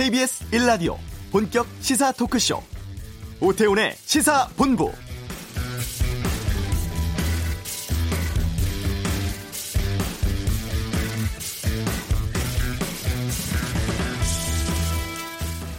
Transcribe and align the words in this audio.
KBS 0.00 0.46
1라디오 0.52 0.96
본격 1.30 1.66
시사 1.80 2.10
토크쇼 2.12 2.62
오태훈의 3.38 3.92
시사본부 3.96 4.90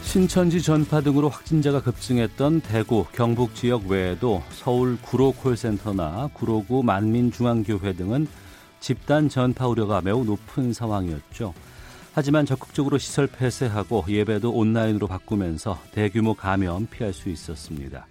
신천지 0.04 0.62
전파 0.62 1.02
등으로 1.02 1.27
확진자가 1.27 1.81
급증했던 1.81 2.62
대구, 2.62 3.08
경북 3.13 3.55
지역 3.55 3.88
외에도 3.88 4.44
서울 4.52 4.99
구로 5.02 5.31
콜센터나 5.31 6.30
구로구 6.35 6.84
만민중앙교회 6.84 7.94
등은 7.94 8.27
집단 8.80 9.30
전파 9.30 9.66
우려가 9.66 10.02
매우 10.02 10.23
높은 10.23 10.73
상황이었죠. 10.73 11.55
하지만 12.13 12.45
적극적으로 12.45 12.97
시설 12.97 13.27
폐쇄하고 13.27 14.03
예배도 14.07 14.51
온라인으로 14.51 15.07
바꾸면서 15.07 15.79
대규모 15.91 16.34
감염 16.34 16.87
피할 16.87 17.13
수 17.13 17.29
있었습니다. 17.29 18.05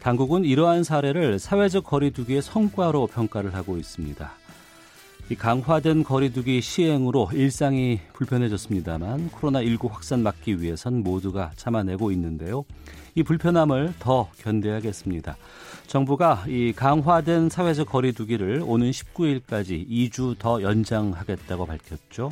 당국은 0.00 0.44
이러한 0.44 0.84
사례를 0.84 1.38
사회적 1.38 1.84
거리두기의 1.84 2.42
성과로 2.42 3.06
평가를 3.08 3.54
하고 3.54 3.76
있습니다. 3.76 4.30
이 5.30 5.34
강화된 5.34 6.04
거리두기 6.04 6.60
시행으로 6.60 7.30
일상이 7.32 7.98
불편해졌습니다만 8.12 9.30
코로나19 9.30 9.90
확산 9.90 10.22
막기 10.22 10.60
위해선 10.60 11.02
모두가 11.02 11.50
참아내고 11.56 12.12
있는데요. 12.12 12.64
이 13.14 13.22
불편함을 13.22 13.94
더 13.98 14.28
견뎌야겠습니다. 14.38 15.36
정부가 15.86 16.44
이 16.46 16.74
강화된 16.76 17.48
사회적 17.48 17.88
거리두기를 17.88 18.62
오는 18.66 18.90
19일까지 18.90 19.88
2주 19.88 20.38
더 20.38 20.60
연장하겠다고 20.60 21.64
밝혔죠. 21.64 22.30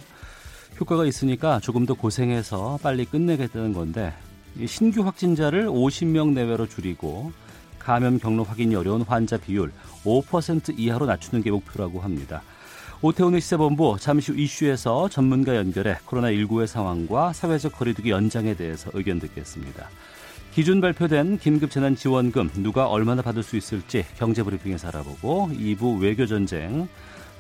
효과가 0.81 1.07
있으니까 1.07 1.61
조금 1.61 1.87
더 1.87 1.95
고생해서 1.95 2.79
빨리 2.83 3.05
끝내겠다는 3.05 3.73
건데 3.73 4.13
신규 4.67 5.05
확진자를 5.05 5.67
50명 5.67 6.33
내외로 6.33 6.67
줄이고 6.67 7.33
감염 7.79 8.19
경로 8.19 8.45
확인이 8.45 8.75
어려운 8.75 9.03
환자 9.03 9.37
비율 9.37 9.73
5% 10.05 10.79
이하로 10.79 11.07
낮추는 11.07 11.43
게 11.43 11.51
목표라고 11.51 12.01
합니다. 12.01 12.43
오태훈의 13.01 13.41
시사본부 13.41 13.97
잠시 13.99 14.31
후 14.31 14.39
이슈에서 14.39 15.09
전문가 15.09 15.57
연결해 15.57 15.97
코로나19의 16.07 16.69
상황과 16.69 17.33
사회적 17.33 17.73
거리두기 17.73 18.11
연장에 18.11 18.55
대해서 18.55 18.91
의견 18.95 19.19
듣겠습니다. 19.19 19.89
기준 20.55 20.81
발표된 20.81 21.39
긴급재난지원금 21.39 22.51
누가 22.59 22.87
얼마나 22.87 23.23
받을 23.23 23.43
수 23.43 23.57
있을지 23.57 24.05
경제브리핑에서 24.19 24.89
알아보고 24.89 25.49
2부 25.53 26.01
외교전쟁 26.01 26.89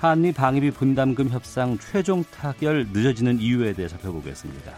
한미 0.03 0.33
방위비 0.33 0.73
분담금 0.73 1.29
협상 1.29 1.79
최종 1.79 2.25
타결 2.25 2.89
늦어지는 2.93 3.39
이유에 3.39 3.73
대해 3.73 3.87
살펴보겠습니다. 3.87 4.73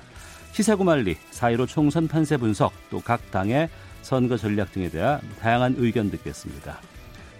시사구말리, 0.52 1.16
4.15 1.30 1.66
총선 1.66 2.06
판세 2.06 2.36
분석, 2.36 2.72
또 2.90 3.00
각 3.00 3.30
당의 3.30 3.70
선거 4.02 4.36
전략 4.36 4.72
등에 4.72 4.90
대한 4.90 5.20
다양한 5.40 5.76
의견 5.78 6.10
듣겠습니다. 6.10 6.78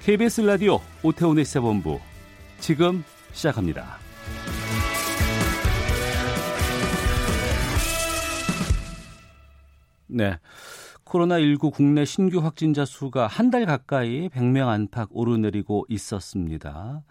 KBS 0.00 0.40
라디오 0.40 0.80
오태훈의 1.02 1.44
시사본부 1.44 2.00
지금 2.58 3.04
시작합니다. 3.34 3.98
네. 10.06 10.38
코로나19 11.04 11.72
국내 11.72 12.04
신규 12.04 12.38
확진자 12.38 12.84
수가 12.84 13.26
한 13.26 13.50
달 13.50 13.66
가까이 13.66 14.28
100명 14.30 14.68
안팎 14.68 15.08
오르내리고 15.12 15.84
있었습니다. 15.88 17.02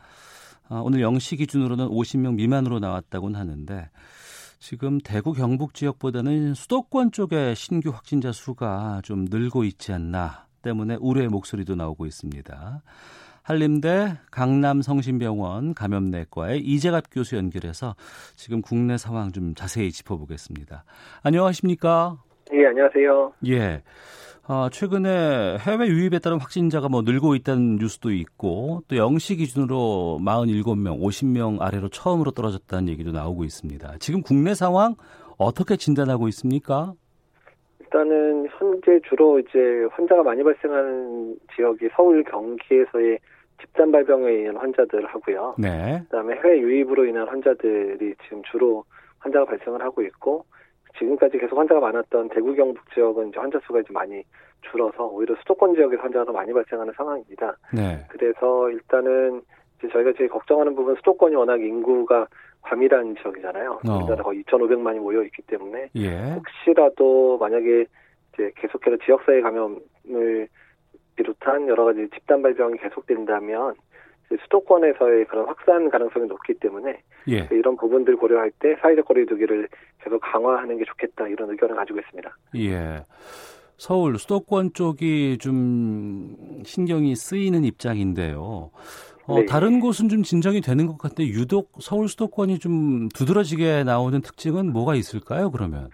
아, 0.74 0.82
오늘 0.84 1.02
0시 1.02 1.38
기준으로는 1.38 1.88
50명 1.90 2.34
미만으로 2.34 2.80
나왔다고는 2.80 3.40
하는데 3.40 3.92
지금 4.58 4.98
대구 4.98 5.34
경북 5.34 5.76
지역보다는 5.76 6.56
수도권 6.56 7.12
쪽에 7.12 7.54
신규 7.54 7.92
확진자 7.92 8.32
수가 8.32 9.02
좀 9.04 9.26
늘고 9.30 9.66
있지 9.66 9.94
않나 9.94 10.48
때문에 10.64 10.98
우려의 11.00 11.28
목소리도 11.28 11.76
나오고 11.76 12.08
있습니다. 12.08 12.82
한림대 13.44 14.18
강남성심병원 14.32 15.76
감염내과의 15.76 16.62
이재갑 16.62 17.04
교수 17.12 17.36
연결해서 17.36 17.96
지금 18.36 18.64
국내 18.64 18.98
상황 18.98 19.32
좀 19.32 19.54
자세히 19.54 19.92
짚어보겠습니다. 19.92 20.86
안녕하십니까? 21.22 22.18
예, 22.52 22.66
안녕하세요. 22.66 23.34
예. 23.48 23.84
아, 24.46 24.70
최근에 24.70 25.58
해외 25.60 25.88
유입에 25.88 26.20
따른 26.20 26.38
확진자가 26.38 26.90
뭐 26.90 27.02
늘고 27.02 27.36
있다는 27.36 27.78
뉴스도 27.78 28.12
있고 28.12 28.82
또 28.90 28.96
0시 28.98 29.38
기준으로 29.38 30.20
47명, 30.22 31.00
50명 31.00 31.62
아래로 31.62 31.88
처음으로 31.88 32.32
떨어졌다는 32.32 32.90
얘기도 32.90 33.12
나오고 33.12 33.46
있습니다. 33.46 33.96
지금 34.00 34.22
국내 34.22 34.54
상황 34.54 34.96
어떻게 35.38 35.78
진단하고 35.78 36.28
있습니까? 36.28 36.94
일단은 37.80 38.50
현재 38.58 39.00
주로 39.08 39.40
이제 39.40 39.88
환자가 39.92 40.24
많이 40.24 40.44
발생하는 40.44 41.38
지역이 41.56 41.88
서울, 41.96 42.24
경기에서의 42.26 43.20
집단 43.62 43.94
발병에 43.94 44.30
의한 44.30 44.58
환자들 44.58 45.06
하고요. 45.06 45.56
네. 45.58 46.02
그다음에 46.10 46.36
해외 46.44 46.60
유입으로 46.60 47.06
인한 47.06 47.30
환자들이 47.30 48.16
지금 48.24 48.42
주로 48.52 48.84
환자가 49.20 49.46
발생을 49.46 49.82
하고 49.82 50.02
있고 50.02 50.44
지금까지 50.98 51.38
계속 51.38 51.58
환자가 51.58 51.80
많았던 51.80 52.30
대구 52.30 52.54
경북 52.54 52.80
지역은 52.94 53.30
이제 53.30 53.40
환자 53.40 53.60
수가 53.66 53.80
이제 53.80 53.88
많이 53.92 54.24
줄어서 54.62 55.06
오히려 55.08 55.36
수도권 55.38 55.76
지역에서 55.76 56.02
환자가 56.02 56.26
더 56.26 56.32
많이 56.32 56.54
발생하는 56.54 56.94
상황입니다. 56.96 57.58
네. 57.74 58.06
그래서 58.10 58.70
일단은 58.70 59.42
이제 59.80 59.90
저희가 59.92 60.14
제일 60.18 60.30
걱정하는 60.30 60.76
부분 60.76 60.96
수도권이 60.96 61.36
워낙 61.36 61.62
인구가 61.62 62.28
과밀한 62.62 63.16
지역이잖아요. 63.22 63.82
어. 63.88 63.98
우리나라 63.98 64.24
거의 64.24 64.44
2,500만이 64.44 65.00
모여 65.00 65.24
있기 65.24 65.42
때문에 65.44 65.90
예. 65.96 66.32
혹시라도 66.32 67.38
만약에 67.38 67.86
이제 68.34 68.52
계속해서 68.56 68.98
지역사회 69.06 69.42
감염을 69.42 70.48
비롯한 71.16 71.68
여러 71.68 71.86
가지 71.86 72.08
집단 72.14 72.42
발병이 72.42 72.78
계속된다면 72.80 73.76
수도권에서의 74.44 75.26
그런 75.26 75.46
확산 75.46 75.90
가능성이 75.90 76.28
높기 76.28 76.54
때문에 76.56 77.00
예. 77.30 77.48
이런 77.52 77.78
부분들 77.78 78.18
고려할 78.18 78.52
때 78.60 78.76
사회적 78.82 79.06
거리두기를 79.06 79.68
계속 80.04 80.20
강화하는 80.20 80.78
게 80.78 80.86
좋겠다 80.86 81.28
이런 81.28 81.50
의견을 81.52 81.76
가지고 81.76 82.00
있습니다. 82.00 82.38
예. 82.58 83.04
서울 83.78 84.18
수도권 84.18 84.74
쪽이 84.74 85.38
좀 85.40 86.62
신경이 86.64 87.16
쓰이는 87.16 87.64
입장인데요. 87.64 88.72
어, 89.26 89.40
네. 89.40 89.46
다른 89.46 89.80
곳은 89.80 90.10
좀 90.10 90.24
진정이 90.24 90.62
되는 90.62 90.86
것 90.86 90.98
같은데 90.98 91.26
유독 91.28 91.72
서울 91.80 92.08
수도권이 92.08 92.60
좀 92.60 93.08
두드러지게 93.10 93.84
나오는 93.84 94.22
특징은 94.22 94.72
뭐가 94.72 94.96
있을까요? 94.96 95.50
그러면 95.50 95.90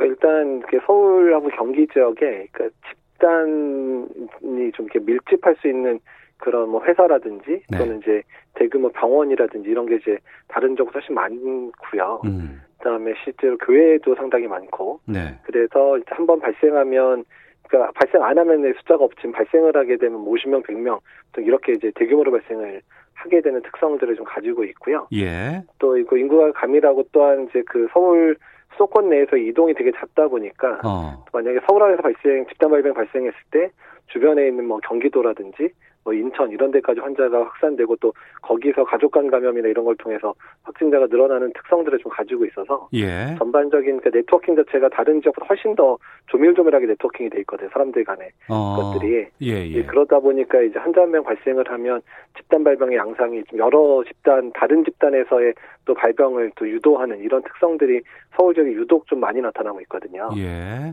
일단 0.00 0.60
그 0.68 0.78
서울하고 0.86 1.48
경기 1.50 1.86
지역에 1.92 2.48
그 2.52 2.70
집단이 2.88 4.72
좀 4.72 4.86
이렇게 4.86 4.98
밀집할 4.98 5.56
수 5.60 5.68
있는 5.68 6.00
그런 6.40 6.68
뭐 6.68 6.82
회사라든지 6.84 7.62
네. 7.68 7.78
또는 7.78 7.98
이제 7.98 8.22
대규모 8.54 8.90
병원이라든지 8.90 9.68
이런 9.68 9.86
게 9.86 9.96
이제 9.96 10.18
다른 10.48 10.74
지역보다 10.76 10.98
훨씬 10.98 11.14
많고요. 11.14 12.22
음, 12.24 12.60
그다음에 12.78 13.14
실제로 13.24 13.56
교회도 13.58 14.14
상당히 14.16 14.46
많고 14.46 15.00
네, 15.06 15.38
그래서 15.44 15.98
이제 15.98 16.06
한번 16.08 16.40
발생하면 16.40 17.24
그러니까 17.68 17.92
발생 17.92 18.22
안 18.22 18.36
하면 18.38 18.72
숫자가 18.78 19.04
없지만 19.04 19.32
발생을 19.32 19.76
하게 19.76 19.96
되면 19.96 20.24
50명, 20.24 20.64
100명 20.64 20.98
또 21.32 21.40
이렇게 21.40 21.72
이제 21.72 21.92
대규모로 21.94 22.32
발생을 22.32 22.82
하게 23.14 23.42
되는 23.42 23.62
특성들을 23.62 24.16
좀 24.16 24.24
가지고 24.24 24.64
있고요. 24.64 25.06
예, 25.12 25.62
또 25.78 25.96
이거 25.96 26.16
인구가 26.16 26.52
감밀하고 26.52 27.04
또한 27.12 27.46
이제 27.48 27.62
그 27.66 27.86
서울 27.92 28.36
수도권 28.72 29.10
내에서 29.10 29.36
이동이 29.36 29.74
되게 29.74 29.92
잦다 29.92 30.26
보니까 30.28 30.80
어, 30.84 31.24
만약에 31.32 31.60
서울 31.68 31.82
안에서 31.82 32.02
발생 32.02 32.46
집단 32.46 32.70
발병 32.70 32.94
발생했을 32.94 33.38
때 33.50 33.70
주변에 34.06 34.48
있는 34.48 34.66
뭐 34.66 34.78
경기도라든지 34.78 35.70
뭐 36.10 36.14
인천 36.14 36.50
이런 36.50 36.72
데까지 36.72 37.00
환자가 37.00 37.38
확산되고 37.44 37.96
또 37.96 38.12
거기서 38.42 38.84
가족 38.84 39.12
간 39.12 39.30
감염이나 39.30 39.68
이런 39.68 39.84
걸 39.84 39.94
통해서 39.96 40.34
확진자가 40.64 41.06
늘어나는 41.06 41.52
특성들을 41.52 41.98
좀 42.00 42.10
가지고 42.10 42.44
있어서 42.46 42.88
예, 42.94 43.36
전반적인 43.38 44.00
그 44.00 44.10
네트워킹 44.12 44.56
자체가 44.56 44.88
다른 44.88 45.22
지역보다 45.22 45.46
훨씬 45.48 45.76
더 45.76 45.96
조밀조밀하게 46.26 46.86
네트워킹이 46.86 47.30
돼 47.30 47.38
있거든요. 47.40 47.68
사람들 47.72 48.02
간에 48.04 48.30
어, 48.48 48.92
것들이. 48.92 49.28
예, 49.42 49.52
예, 49.52 49.68
예, 49.70 49.82
그러다 49.84 50.18
보니까 50.18 50.60
이제 50.62 50.78
환자 50.78 51.02
한 51.02 51.10
명 51.10 51.24
발생을 51.24 51.64
하면 51.68 52.00
집단 52.36 52.62
발병의 52.62 52.96
양상이 52.96 53.42
좀 53.44 53.58
여러 53.58 54.02
집단 54.06 54.52
다른 54.52 54.84
집단에서의 54.84 55.54
또 55.84 55.94
발병을 55.94 56.52
또 56.56 56.68
유도하는 56.68 57.18
이런 57.20 57.42
특성들이 57.42 58.00
서울 58.36 58.54
지역에 58.54 58.70
유독 58.72 59.06
좀 59.06 59.18
많이 59.20 59.40
나타나고 59.40 59.80
있거든요. 59.82 60.28
예. 60.36 60.92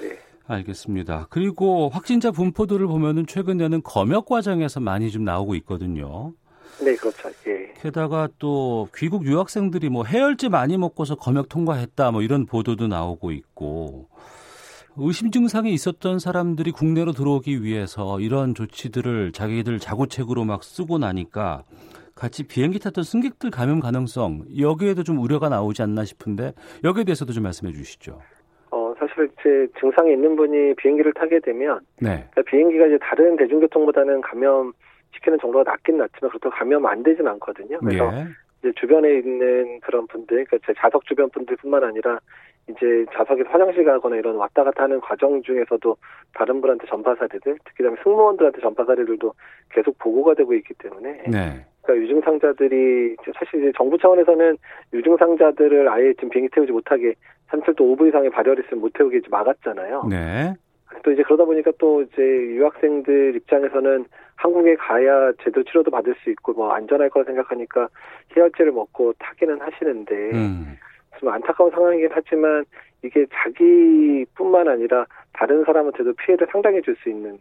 네. 0.00 0.16
알겠습니다. 0.50 1.28
그리고 1.30 1.88
확진자 1.88 2.30
분포들을 2.30 2.86
보면은 2.86 3.26
최근에는 3.26 3.82
검역 3.82 4.26
과정에서 4.26 4.80
많이 4.80 5.10
좀 5.10 5.24
나오고 5.24 5.54
있거든요. 5.56 6.32
네, 6.82 6.94
그렇죠. 6.96 7.30
예. 7.46 7.72
게다가 7.80 8.28
또 8.38 8.88
귀국 8.96 9.26
유학생들이 9.26 9.88
뭐 9.88 10.04
해열제 10.04 10.48
많이 10.48 10.76
먹고서 10.76 11.14
검역 11.14 11.48
통과했다 11.48 12.10
뭐 12.10 12.22
이런 12.22 12.46
보도도 12.46 12.88
나오고 12.88 13.32
있고 13.32 14.08
의심 14.96 15.30
증상이 15.30 15.72
있었던 15.72 16.18
사람들이 16.18 16.72
국내로 16.72 17.12
들어오기 17.12 17.62
위해서 17.62 18.20
이런 18.20 18.54
조치들을 18.54 19.32
자기들 19.32 19.78
자구책으로 19.78 20.44
막 20.44 20.64
쓰고 20.64 20.98
나니까 20.98 21.64
같이 22.14 22.42
비행기 22.42 22.78
탔던 22.80 23.04
승객들 23.04 23.50
감염 23.50 23.80
가능성 23.80 24.44
여기에도 24.58 25.02
좀 25.02 25.18
우려가 25.18 25.48
나오지 25.48 25.82
않나 25.82 26.04
싶은데 26.04 26.52
여기에 26.84 27.04
대해서도 27.04 27.32
좀 27.32 27.44
말씀해 27.44 27.72
주시죠. 27.72 28.20
어, 29.10 29.14
사실 29.14 29.30
이제 29.40 29.68
증상이 29.78 30.12
있는 30.12 30.36
분이 30.36 30.74
비행기를 30.74 31.12
타게 31.14 31.40
되면 31.40 31.80
네. 32.00 32.24
그러니까 32.30 32.42
비행기가 32.42 32.86
이제 32.86 32.98
다른 33.00 33.36
대중교통보다는 33.36 34.20
감염 34.20 34.72
시키는 35.14 35.38
정도가 35.40 35.70
낮긴 35.70 35.98
낮지만 35.98 36.30
그렇다고 36.30 36.54
감염 36.54 36.86
안 36.86 37.02
되진 37.02 37.26
않거든요. 37.26 37.78
그래서 37.80 38.10
예. 38.12 38.26
이제 38.60 38.72
주변에 38.78 39.14
있는 39.14 39.80
그런 39.80 40.06
분들, 40.06 40.44
그러니까 40.44 40.58
제 40.66 40.72
좌석 40.78 41.04
주변 41.06 41.28
분들뿐만 41.30 41.82
아니라 41.82 42.20
이제 42.68 43.04
좌석에서 43.12 43.48
화장실 43.50 43.84
가거나 43.84 44.16
이런 44.16 44.36
왔다 44.36 44.62
갔다 44.62 44.84
하는 44.84 45.00
과정 45.00 45.42
중에서도 45.42 45.96
다른 46.34 46.60
분한테 46.60 46.86
전파 46.86 47.14
사례들, 47.16 47.58
특히 47.64 47.78
그다음에 47.78 47.96
승무원들한테 48.04 48.60
전파 48.60 48.84
사례들도 48.84 49.32
계속 49.70 49.98
보고가 49.98 50.34
되고 50.34 50.54
있기 50.54 50.74
때문에 50.74 51.22
네. 51.26 51.66
그러니까 51.82 52.06
유증상자들이 52.06 53.16
사실 53.34 53.60
이제 53.60 53.72
정부 53.76 53.98
차원에서는 53.98 54.56
유증상자들을 54.92 55.88
아예 55.88 56.12
지금 56.14 56.28
비행기 56.28 56.54
태우지 56.54 56.72
못하게 56.72 57.14
한철도 57.50 57.84
5분 57.84 58.08
이상의 58.08 58.30
발열이 58.30 58.62
있으면 58.64 58.80
못 58.80 58.92
태우게 58.92 59.20
막았잖아요. 59.28 60.06
네. 60.08 60.54
또 61.02 61.12
이제 61.12 61.22
그러다 61.22 61.44
보니까 61.44 61.72
또 61.78 62.02
이제 62.02 62.22
유학생들 62.22 63.36
입장에서는 63.36 64.04
한국에 64.36 64.76
가야 64.76 65.32
제대로 65.42 65.62
치료도 65.64 65.90
받을 65.90 66.14
수 66.22 66.30
있고 66.30 66.52
뭐 66.52 66.70
안전할 66.72 67.10
거라 67.10 67.24
생각하니까 67.24 67.88
해열제를 68.36 68.72
먹고 68.72 69.12
타기는 69.18 69.60
하시는데 69.60 70.14
음. 70.32 70.78
좀 71.18 71.28
안타까운 71.28 71.70
상황이긴 71.70 72.08
하지만 72.12 72.64
이게 73.02 73.26
자기뿐만 73.32 74.68
아니라 74.68 75.06
다른 75.32 75.64
사람한테도 75.64 76.12
피해를 76.14 76.46
상당히 76.50 76.82
줄 76.82 76.96
수 77.02 77.08
있는 77.08 77.38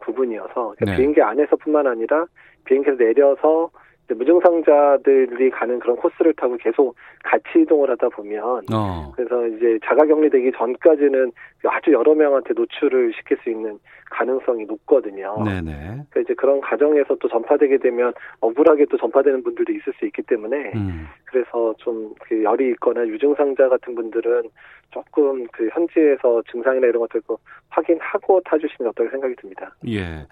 부분이어서 0.00 0.74
그러니까 0.76 0.84
네. 0.84 0.96
비행기 0.96 1.22
안에서뿐만 1.22 1.86
아니라 1.86 2.26
비행기에서 2.64 2.98
내려서 2.98 3.70
무증상자들이 4.14 5.50
가는 5.50 5.78
그런 5.78 5.96
코스를 5.96 6.34
타고 6.34 6.56
계속 6.56 6.94
같이 7.24 7.60
이동을 7.62 7.90
하다 7.90 8.08
보면 8.10 8.62
어. 8.72 9.12
그래서 9.14 9.46
이제 9.48 9.78
자가격리되기 9.84 10.52
전까지는 10.56 11.32
아주 11.64 11.92
여러 11.92 12.14
명한테 12.14 12.54
노출을 12.54 13.12
시킬 13.14 13.36
수 13.42 13.50
있는 13.50 13.78
가능성이 14.10 14.64
높거든요. 14.66 15.42
네네. 15.44 15.72
그러니까 15.72 16.20
이제 16.20 16.34
그런 16.34 16.60
과정에서 16.60 17.16
또 17.16 17.28
전파되게 17.28 17.78
되면 17.78 18.12
억울하게 18.40 18.86
또 18.90 18.96
전파되는 18.96 19.42
분들도 19.42 19.72
있을 19.72 19.92
수 19.98 20.06
있기 20.06 20.22
때문에 20.22 20.72
음. 20.74 21.06
그래서 21.24 21.74
좀 21.78 22.08
그 22.28 22.42
열이 22.42 22.70
있거나 22.72 23.06
유증상자 23.06 23.68
같은 23.68 23.94
분들은 23.94 24.50
조금 24.90 25.46
그 25.48 25.68
현지에서 25.72 26.42
증상이나 26.50 26.86
이런 26.86 27.00
것들 27.00 27.20
도 27.22 27.38
확인하고 27.68 28.40
타주시는 28.44 28.78
게 28.78 28.88
어떨까 28.88 29.10
생각이 29.12 29.34
듭니다. 29.36 29.74
예. 29.88 30.26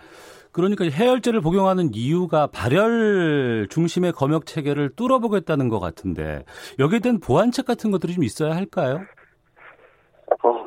그러니까 0.53 0.85
해열제를 0.85 1.41
복용하는 1.41 1.91
이유가 1.93 2.47
발열 2.47 3.67
중심의 3.69 4.13
검역 4.13 4.47
체계를 4.47 4.91
뚫어보겠다는 4.97 5.69
것 5.69 5.81
같은데 5.81 6.45
여기에 6.79 7.01
대한 7.01 7.21
보완책 7.21 7.67
같은 7.67 7.91
것들이 7.91 8.15
좀 8.15 8.25
있어야 8.25 8.55
할까요? 8.57 9.01
어, 10.43 10.66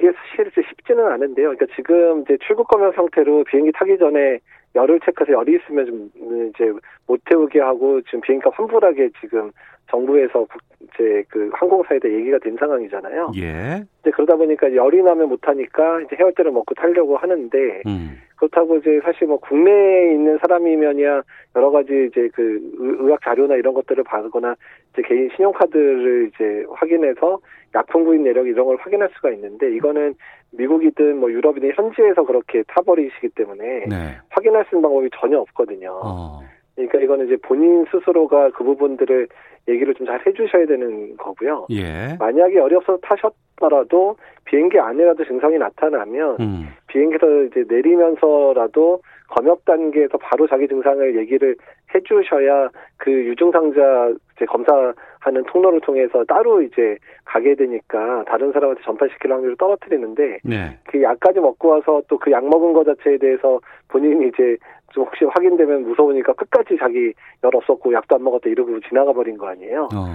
그게 0.00 0.12
사실 0.34 0.64
쉽지는 0.66 1.06
않은데요. 1.06 1.54
그러니까 1.54 1.66
지금 1.76 2.22
이제 2.22 2.38
출국 2.46 2.68
검역 2.68 2.94
상태로 2.94 3.44
비행기 3.44 3.72
타기 3.72 3.98
전에 3.98 4.38
열을 4.74 4.98
체크해서 5.00 5.32
열이 5.32 5.56
있으면 5.56 5.86
좀 5.86 6.10
이제 6.48 6.72
못 7.06 7.20
태우게 7.26 7.60
하고 7.60 8.00
지금 8.02 8.22
비행기가 8.22 8.50
환불하게 8.54 9.10
지금 9.20 9.52
정부에서 9.90 10.40
국- 10.44 10.62
이제 10.94 11.22
그 11.28 11.50
항공사에 11.52 11.98
대해 11.98 12.14
얘기가 12.20 12.38
된 12.38 12.56
상황이잖아요. 12.56 13.32
예. 13.36 13.82
이제 14.00 14.10
그러다 14.10 14.36
보니까 14.36 14.74
열이 14.74 15.02
나면 15.02 15.28
못 15.28 15.40
타니까 15.40 16.00
이제 16.02 16.16
해열제를 16.18 16.50
먹고 16.52 16.74
타려고 16.74 17.16
하는데 17.16 17.82
음. 17.86 18.18
그렇다고 18.36 18.76
이제 18.76 19.00
사실 19.04 19.26
뭐 19.26 19.38
국내에 19.38 20.12
있는 20.14 20.38
사람이면야 20.40 21.22
여러 21.56 21.70
가지 21.70 22.08
이제 22.10 22.28
그 22.34 22.42
의- 22.78 22.96
의학 23.00 23.20
자료나 23.22 23.56
이런 23.56 23.74
것들을 23.74 24.02
받거나 24.04 24.54
이제 24.92 25.02
개인 25.06 25.28
신용카드를 25.36 26.30
이제 26.34 26.64
확인해서 26.70 27.38
약품 27.74 28.04
구입 28.04 28.22
내력 28.22 28.46
이런 28.48 28.66
걸 28.66 28.76
확인할 28.80 29.10
수가 29.14 29.30
있는데 29.32 29.70
이거는 29.76 30.14
미국이든 30.52 31.18
뭐 31.18 31.30
유럽이든 31.30 31.72
현지에서 31.74 32.24
그렇게 32.24 32.62
타버리시기 32.68 33.28
때문에 33.30 33.84
네. 33.86 33.96
확인할 34.30 34.64
수 34.64 34.74
있는 34.76 34.82
방법이 34.82 35.08
전혀 35.20 35.38
없거든요. 35.40 36.00
어. 36.02 36.40
그러니까 36.86 36.98
이거는 37.00 37.26
이제 37.26 37.36
본인 37.42 37.84
스스로가 37.90 38.50
그 38.50 38.64
부분들을 38.64 39.28
얘기를 39.68 39.94
좀 39.94 40.06
잘 40.06 40.20
해주셔야 40.26 40.66
되는 40.66 41.16
거고요. 41.16 41.66
예. 41.70 42.16
만약에 42.18 42.58
없어서 42.58 42.98
타셨더라도 43.02 44.16
비행기 44.44 44.78
안에라도 44.80 45.24
증상이 45.24 45.58
나타나면 45.58 46.36
음. 46.40 46.68
비행기에서 46.88 47.44
이제 47.44 47.64
내리면서라도 47.68 49.00
검역 49.28 49.64
단계에서 49.64 50.18
바로 50.18 50.48
자기 50.48 50.66
증상을 50.66 51.16
얘기를 51.16 51.54
해주셔야 51.94 52.70
그 52.96 53.10
유증상자 53.12 54.12
이제 54.34 54.44
검사하는 54.46 55.44
통로를 55.48 55.80
통해서 55.82 56.24
따로 56.24 56.62
이제 56.62 56.96
가게 57.24 57.54
되니까 57.54 58.24
다른 58.26 58.50
사람한테 58.50 58.82
전파시킬 58.82 59.30
확률을 59.32 59.56
떨어뜨리는데 59.56 60.38
네. 60.42 60.78
그 60.84 61.00
약까지 61.00 61.38
먹고 61.40 61.68
와서 61.68 62.02
또 62.08 62.18
그 62.18 62.32
약 62.32 62.44
먹은 62.48 62.72
거 62.72 62.82
자체에 62.82 63.18
대해서 63.18 63.60
본인이 63.88 64.28
이제 64.28 64.56
좀 64.90 65.04
혹시 65.04 65.24
확인되면 65.24 65.82
무서우니까 65.84 66.32
끝까지 66.34 66.76
자기 66.78 67.12
열 67.44 67.54
없었고 67.54 67.92
약도 67.92 68.16
안 68.16 68.22
먹었다 68.24 68.48
이러고 68.50 68.80
지나가 68.88 69.12
버린 69.12 69.36
거 69.38 69.48
아니에요. 69.48 69.88
어. 69.94 70.06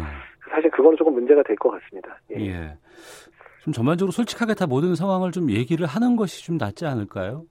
사실 0.51 0.69
그거는 0.71 0.97
조금 0.97 1.13
문제가 1.13 1.41
될 1.43 1.55
것 1.57 1.71
같습니다. 1.71 2.17
예. 2.37 2.45
예. 2.45 2.77
좀 3.63 3.73
전반적으로 3.73 4.11
솔직하게 4.11 4.53
다 4.53 4.67
모든 4.67 4.93
상황을 4.95 5.31
좀 5.31 5.49
얘기를 5.49 5.85
하는 5.87 6.15
것이 6.15 6.45
좀 6.45 6.57
낫지 6.57 6.85
않을까요? 6.85 7.43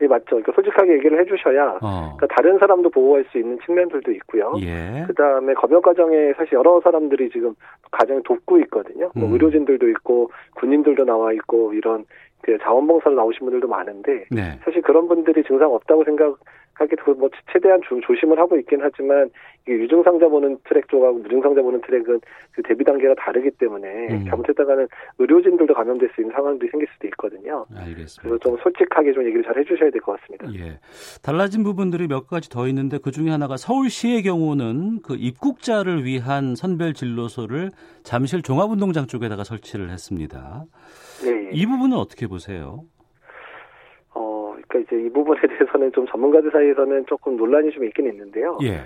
예, 0.00 0.08
맞죠. 0.08 0.24
그러니까 0.30 0.50
솔직하게 0.56 0.94
얘기를 0.94 1.20
해주셔야 1.20 1.78
어. 1.80 2.16
그러니까 2.16 2.26
다른 2.34 2.58
사람도 2.58 2.90
보호할 2.90 3.24
수 3.30 3.38
있는 3.38 3.56
측면들도 3.64 4.10
있고요. 4.10 4.54
예. 4.60 5.04
그 5.06 5.14
다음에 5.14 5.54
검역 5.54 5.82
과정에 5.84 6.32
사실 6.36 6.54
여러 6.54 6.80
사람들이 6.80 7.30
지금 7.30 7.54
가정을 7.92 8.22
돕고 8.24 8.58
있거든요. 8.62 9.12
뭐 9.14 9.28
음. 9.28 9.32
의료진들도 9.34 9.88
있고 9.90 10.32
군인들도 10.56 11.04
나와 11.04 11.32
있고 11.34 11.72
이런 11.74 12.04
그 12.42 12.58
자원봉사로 12.58 13.14
나오신 13.16 13.40
분들도 13.40 13.68
많은데 13.68 14.24
네. 14.30 14.58
사실 14.64 14.82
그런 14.82 15.08
분들이 15.08 15.42
증상 15.44 15.72
없다고 15.72 16.04
생각하기도 16.04 17.14
뭐 17.14 17.30
최대한 17.52 17.80
조, 17.84 18.00
조심을 18.00 18.38
하고 18.38 18.58
있긴 18.58 18.80
하지만 18.82 19.30
이게 19.62 19.74
유증상자 19.74 20.26
보는 20.26 20.58
트랙 20.64 20.88
쪽하고 20.88 21.18
무증상자 21.18 21.62
보는 21.62 21.80
트랙은 21.82 22.20
그 22.50 22.62
대비 22.62 22.82
단계가 22.84 23.14
다르기 23.14 23.52
때문에 23.52 24.08
음. 24.10 24.24
잘못했다가는 24.24 24.88
의료진들도 25.18 25.72
감염될 25.72 26.10
수 26.16 26.20
있는 26.20 26.34
상황들이 26.34 26.68
생길 26.70 26.88
수도 26.92 27.06
있거든요. 27.08 27.64
알겠습니다. 27.76 28.22
그래서 28.22 28.38
좀 28.38 28.56
솔직하게 28.60 29.12
좀 29.12 29.24
얘기를 29.24 29.44
잘 29.44 29.56
해주셔야 29.56 29.90
될 29.90 30.00
것 30.00 30.20
같습니다. 30.20 30.48
예. 30.54 30.80
달라진 31.22 31.62
부분들이 31.62 32.08
몇 32.08 32.26
가지 32.26 32.50
더 32.50 32.66
있는데 32.66 32.98
그 32.98 33.12
중에 33.12 33.30
하나가 33.30 33.56
서울시의 33.56 34.24
경우는 34.24 35.02
그 35.02 35.14
입국자를 35.16 36.04
위한 36.04 36.56
선별 36.56 36.92
진로소를 36.92 37.70
잠실 38.02 38.42
종합운동장 38.42 39.06
쪽에다가 39.06 39.44
설치를 39.44 39.90
했습니다. 39.90 40.64
네. 41.24 41.50
이 41.52 41.66
부분은 41.66 41.96
어떻게 41.96 42.26
보세요? 42.26 42.84
어, 44.14 44.54
그러니까 44.68 44.78
이제 44.78 45.06
이 45.06 45.10
부분에 45.10 45.40
대해서는 45.46 45.92
좀 45.92 46.06
전문가들 46.06 46.50
사이에서는 46.50 47.06
조금 47.06 47.36
논란이 47.36 47.70
좀 47.72 47.84
있긴 47.84 48.06
있는데요. 48.06 48.58
예. 48.62 48.82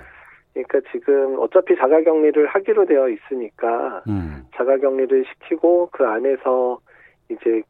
그러니까 0.53 0.79
지금 0.91 1.37
어차피 1.39 1.75
자가격리를 1.75 2.47
하기로 2.47 2.85
되어 2.85 3.09
있으니까 3.09 4.01
음. 4.07 4.43
자가격리를 4.55 5.25
시키고 5.25 5.89
그 5.91 6.05
안에서 6.05 6.79
이제 7.29 7.61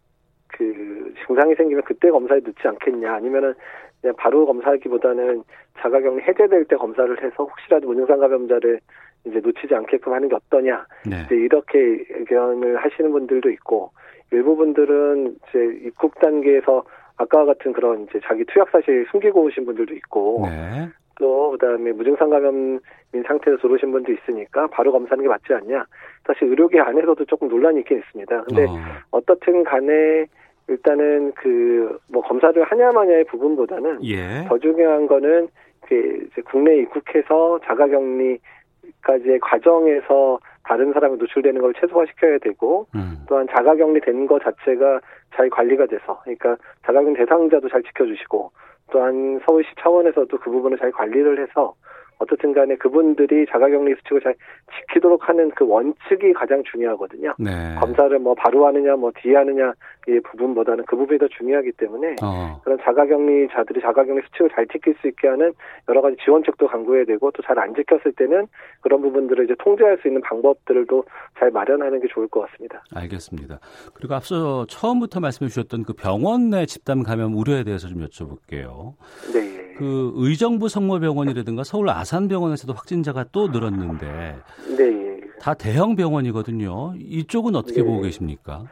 그 0.47 1.13
증상이 1.25 1.55
생기면 1.55 1.83
그때 1.83 2.09
검사에 2.09 2.39
넣지 2.39 2.65
않겠냐 2.65 3.15
아니면은 3.15 3.53
그냥 4.01 4.15
바로 4.17 4.45
검사하기보다는 4.45 5.43
자가격리 5.79 6.23
해제될 6.23 6.65
때 6.65 6.75
검사를 6.77 7.11
해서 7.21 7.43
혹시라도 7.43 7.87
무증상 7.87 8.19
감염자를 8.19 8.79
이제 9.25 9.39
놓치지 9.39 9.73
않게끔 9.75 10.13
하는 10.13 10.29
게 10.29 10.35
어떠냐 10.35 10.85
네. 11.09 11.23
이제 11.25 11.35
이렇게 11.35 12.05
의견을 12.09 12.77
하시는 12.77 13.11
분들도 13.11 13.49
있고 13.49 13.91
일부 14.31 14.55
분들은 14.55 15.35
이제 15.49 15.79
입국 15.85 16.19
단계에서 16.19 16.83
아까와 17.17 17.45
같은 17.45 17.73
그런 17.73 18.03
이제 18.03 18.19
자기 18.23 18.43
투약 18.45 18.69
사실 18.71 19.05
숨기고 19.11 19.41
오신 19.43 19.65
분들도 19.65 19.93
있고 19.95 20.43
네. 20.45 20.87
또 21.19 21.51
그다음에 21.51 21.91
무증상 21.93 22.29
감염인 22.29 22.79
상태에서 23.25 23.59
들어오신 23.61 23.91
분도 23.91 24.11
있으니까 24.11 24.67
바로 24.67 24.91
검사하는 24.91 25.23
게 25.23 25.27
맞지 25.29 25.53
않냐. 25.53 25.85
사실 26.25 26.47
의료계 26.49 26.79
안에서도 26.79 27.25
조금 27.25 27.47
논란이 27.47 27.79
있긴 27.79 27.99
있습니다. 27.99 28.43
근데 28.43 28.65
어. 28.65 28.75
어떻든 29.11 29.63
간에 29.63 30.25
일단은 30.67 31.31
그 31.33 31.67
뭐 32.09 32.21
검사를 32.23 32.61
하냐 32.63 32.91
마냐의 32.91 33.23
부분보다는 33.25 34.03
예. 34.05 34.45
더 34.47 34.57
중요한 34.57 35.07
거는 35.07 35.47
그 35.87 36.27
이제 36.31 36.41
국내에 36.41 36.79
입국해서 36.81 37.59
자가격리까지의 37.65 39.39
과정에서 39.41 40.39
다른 40.67 40.91
사람이 40.91 41.17
노출되는 41.17 41.61
걸 41.61 41.73
최소화시켜야 41.79 42.37
되고 42.39 42.87
음. 42.93 43.23
또한 43.27 43.47
자가격리 43.55 44.01
된거 44.01 44.37
자체가 44.39 44.99
잘 45.35 45.49
관리가 45.49 45.85
돼서 45.85 46.19
그러니까 46.23 46.57
자가격리 46.85 47.15
대상자도 47.15 47.69
잘 47.69 47.81
지켜주시고 47.83 48.51
또한 48.91 49.39
서울시 49.45 49.69
차원에서도 49.79 50.37
그 50.37 50.51
부분을 50.51 50.77
잘 50.77 50.91
관리를 50.91 51.41
해서 51.41 51.73
어떻든 52.19 52.53
간에 52.53 52.75
그분들이 52.75 53.45
자가격리 53.49 53.95
수칙을 53.95 54.21
잘 54.21 54.35
지키도록 54.79 55.27
하는 55.29 55.51
그 55.55 55.67
원칙이 55.67 56.33
가장 56.33 56.63
중요하거든요. 56.63 57.33
네. 57.39 57.75
검사를 57.79 58.17
뭐 58.19 58.33
바로 58.35 58.65
하느냐 58.67 58.95
뭐 58.95 59.11
뒤에 59.21 59.35
하느냐 59.35 59.73
이 60.07 60.19
부분보다는 60.21 60.85
그 60.85 60.95
부분이 60.95 61.19
더 61.19 61.27
중요하기 61.27 61.73
때문에 61.73 62.15
어. 62.23 62.61
그런 62.63 62.77
자가격리자들이 62.81 63.81
자가격리 63.81 64.21
수칙을 64.27 64.49
잘 64.55 64.65
지킬 64.67 64.95
수 65.01 65.07
있게 65.07 65.27
하는 65.27 65.53
여러 65.89 66.01
가지 66.01 66.15
지원책도 66.23 66.67
강구해야 66.67 67.05
되고 67.05 67.29
또 67.31 67.43
잘 67.43 67.57
안 67.59 67.73
지켰을 67.75 68.13
때는 68.15 68.47
그런 68.81 69.01
부분들을 69.01 69.45
이제 69.45 69.55
통제할 69.59 69.97
수 70.01 70.07
있는 70.07 70.21
방법들도 70.21 71.03
잘 71.39 71.49
마련하는 71.51 71.99
게 72.01 72.07
좋을 72.07 72.27
것 72.27 72.41
같습니다. 72.41 72.83
알겠습니다. 72.95 73.59
그리고 73.95 74.13
앞서 74.15 74.65
처음부터 74.67 75.19
말씀해 75.19 75.49
주셨던 75.49 75.83
그 75.83 75.93
병원 75.93 76.49
내 76.51 76.65
집단 76.65 77.03
감염 77.03 77.35
우려에 77.35 77.63
대해서 77.63 77.87
좀 77.87 77.99
여쭤볼게요. 78.05 78.93
네. 79.33 79.66
그 79.77 80.11
의정부 80.15 80.69
성모병원이라든가 80.69 81.63
서울 81.63 81.89
아산병원에서도 81.89 82.73
확진자가 82.73 83.25
또 83.31 83.47
늘었는데 83.47 84.35
네. 84.77 85.21
다 85.39 85.53
대형 85.53 85.95
병원이거든요. 85.95 86.93
이쪽은 86.97 87.55
어떻게 87.55 87.81
네. 87.81 87.87
보고 87.87 88.01
계십니까? 88.01 88.63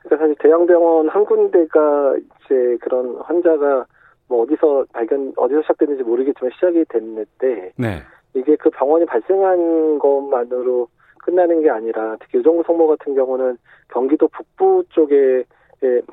그러니까 0.00 0.24
사실 0.24 0.36
대형 0.40 0.66
병원 0.66 1.08
한 1.08 1.24
군데가 1.24 2.16
이제 2.16 2.76
그런 2.80 3.16
환자가 3.22 3.84
뭐 4.28 4.42
어디서 4.42 4.86
발견 4.92 5.32
어디서 5.36 5.62
시작됐는지 5.62 6.02
모르겠지만 6.02 6.50
시작이 6.54 6.84
됐는데 6.88 7.72
네. 7.76 8.02
이게 8.34 8.56
그 8.56 8.70
병원이 8.70 9.06
발생한 9.06 9.98
것만으로 9.98 10.88
끝나는 11.18 11.62
게 11.62 11.70
아니라 11.70 12.16
특히 12.20 12.38
의정부 12.38 12.62
성모 12.66 12.86
같은 12.86 13.14
경우는 13.14 13.58
경기도 13.88 14.28
북부 14.28 14.84
쪽에 14.90 15.44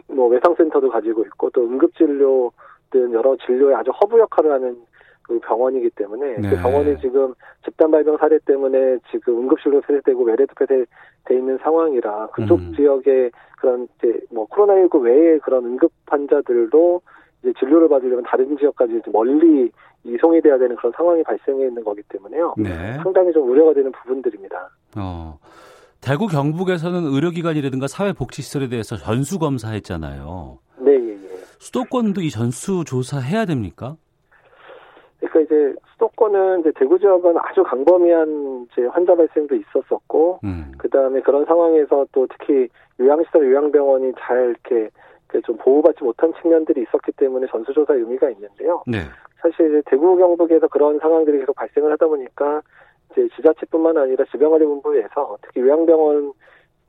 뭐 0.07 0.27
외상센터도 0.27 0.89
가지고 0.89 1.23
있고 1.23 1.49
또 1.51 1.61
응급진료 1.61 2.51
등 2.95 3.11
여러 3.13 3.35
진료에 3.45 3.75
아주 3.75 3.91
허브 3.91 4.17
역할을 4.17 4.53
하는 4.53 4.77
그 5.23 5.37
병원이기 5.39 5.89
때문에 5.91 6.35
그 6.35 6.41
네. 6.41 6.49
그 6.51 6.55
병원이 6.61 6.97
지금 7.01 7.33
집단 7.65 7.91
발병 7.91 8.17
사례 8.17 8.37
때문에 8.39 8.99
지금 9.11 9.39
응급실로 9.39 9.81
폐쇄되고 9.81 10.23
외래도 10.23 10.53
폐쇄돼 10.55 10.85
있는 11.31 11.57
상황이라 11.57 12.27
그쪽 12.27 12.59
음. 12.59 12.73
지역에 12.75 13.31
그런 13.59 13.87
이제 13.97 14.19
뭐 14.31 14.47
코로나19 14.47 15.01
외에 15.01 15.37
그런 15.39 15.65
응급 15.65 15.91
환자들도 16.05 17.01
이제 17.41 17.53
진료를 17.59 17.89
받으려면 17.89 18.23
다른 18.23 18.57
지역까지 18.57 19.01
멀리 19.11 19.69
이송이 20.03 20.41
돼야 20.41 20.57
되는 20.57 20.75
그런 20.75 20.93
상황이 20.95 21.23
발생해 21.23 21.65
있는 21.65 21.83
거기 21.83 22.01
때문에요. 22.03 22.53
네. 22.57 22.93
상당히 23.01 23.33
좀 23.33 23.49
우려가 23.49 23.73
되는 23.73 23.91
부분들입니다. 23.91 24.69
어. 24.97 25.39
대구 26.01 26.27
경북에서는 26.27 27.03
의료기관이라든가 27.03 27.87
사회복지시설에 27.87 28.69
대해서 28.69 28.95
전수 28.95 29.39
검사했잖아요. 29.39 30.59
네, 30.81 30.91
예, 30.91 30.95
예. 30.95 31.04
수도권도 31.59 32.21
이 32.21 32.29
전수 32.29 32.83
조사 32.85 33.19
해야 33.19 33.45
됩니까? 33.45 33.95
그러니까 35.19 35.39
이제 35.41 35.75
수도권은 35.93 36.61
이제 36.61 36.71
대구 36.75 36.99
지역은 36.99 37.35
아주 37.37 37.63
강범위한 37.63 38.67
이제 38.71 38.85
환자 38.87 39.15
발생도 39.15 39.55
있었었고, 39.55 40.39
음. 40.43 40.71
그 40.77 40.89
다음에 40.89 41.21
그런 41.21 41.45
상황에서 41.45 42.05
또 42.11 42.27
특히 42.27 42.67
요양시설, 42.99 43.45
요양병원이 43.51 44.13
잘 44.19 44.55
이렇게 44.65 44.89
좀 45.43 45.57
보호받지 45.57 46.03
못한 46.03 46.33
측면들이 46.41 46.83
있었기 46.83 47.11
때문에 47.13 47.47
전수조사 47.47 47.93
의미가 47.93 48.29
있는데요. 48.31 48.83
네. 48.87 48.99
사실 49.41 49.67
이제 49.69 49.81
대구 49.85 50.15
경북에서 50.15 50.67
그런 50.67 50.97
상황들이 50.99 51.39
계속 51.39 51.55
발생을 51.55 51.91
하다 51.91 52.07
보니까 52.07 52.61
이제 53.11 53.27
지자체뿐만 53.35 53.97
아니라 53.97 54.23
지병관리본부에서 54.31 55.37
특히 55.41 55.61
요양병원이나 55.61 56.33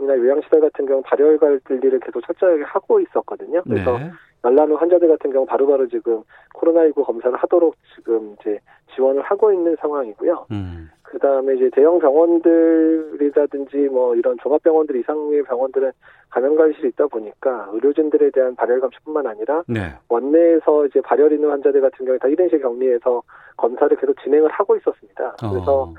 요양시설 0.08 0.60
같은 0.60 0.86
경우 0.86 1.02
발열 1.02 1.38
관리를 1.38 2.00
계속 2.00 2.20
철저하게 2.26 2.62
하고 2.62 3.00
있었거든요. 3.00 3.62
그래서 3.64 3.98
네. 3.98 4.10
열나는 4.46 4.76
환자들 4.76 5.08
같은 5.08 5.32
경우 5.32 5.44
바로바로 5.44 5.88
지금 5.88 6.22
코로나19 6.54 7.04
검사를 7.04 7.36
하도록 7.36 7.74
지금 7.94 8.36
이제 8.40 8.60
지원을 8.94 9.22
하고 9.22 9.52
있는 9.52 9.76
상황이고요. 9.80 10.46
음. 10.52 10.88
그 11.02 11.18
다음에 11.18 11.54
이제 11.54 11.68
대형 11.72 11.98
병원들이라든지 11.98 13.76
뭐 13.90 14.14
이런 14.14 14.36
종합병원들 14.38 14.96
이상의 14.96 15.42
병원들은 15.44 15.92
감염관리실이 16.30 16.88
있다 16.88 17.06
보니까 17.06 17.68
의료진들에 17.72 18.30
대한 18.30 18.54
발열 18.56 18.80
감시뿐만 18.80 19.26
아니라 19.26 19.62
네. 19.68 19.94
원내에서 20.08 20.86
이제 20.86 21.00
발열 21.00 21.32
있는 21.32 21.50
환자들 21.50 21.80
같은 21.80 22.04
경우에 22.04 22.18
다 22.18 22.28
1인실 22.28 22.60
격리해서 22.60 23.22
검사를 23.56 23.96
계속 23.96 24.20
진행을 24.22 24.50
하고 24.50 24.76
있었습니다. 24.76 25.36
그래서 25.38 25.82
어. 25.84 25.94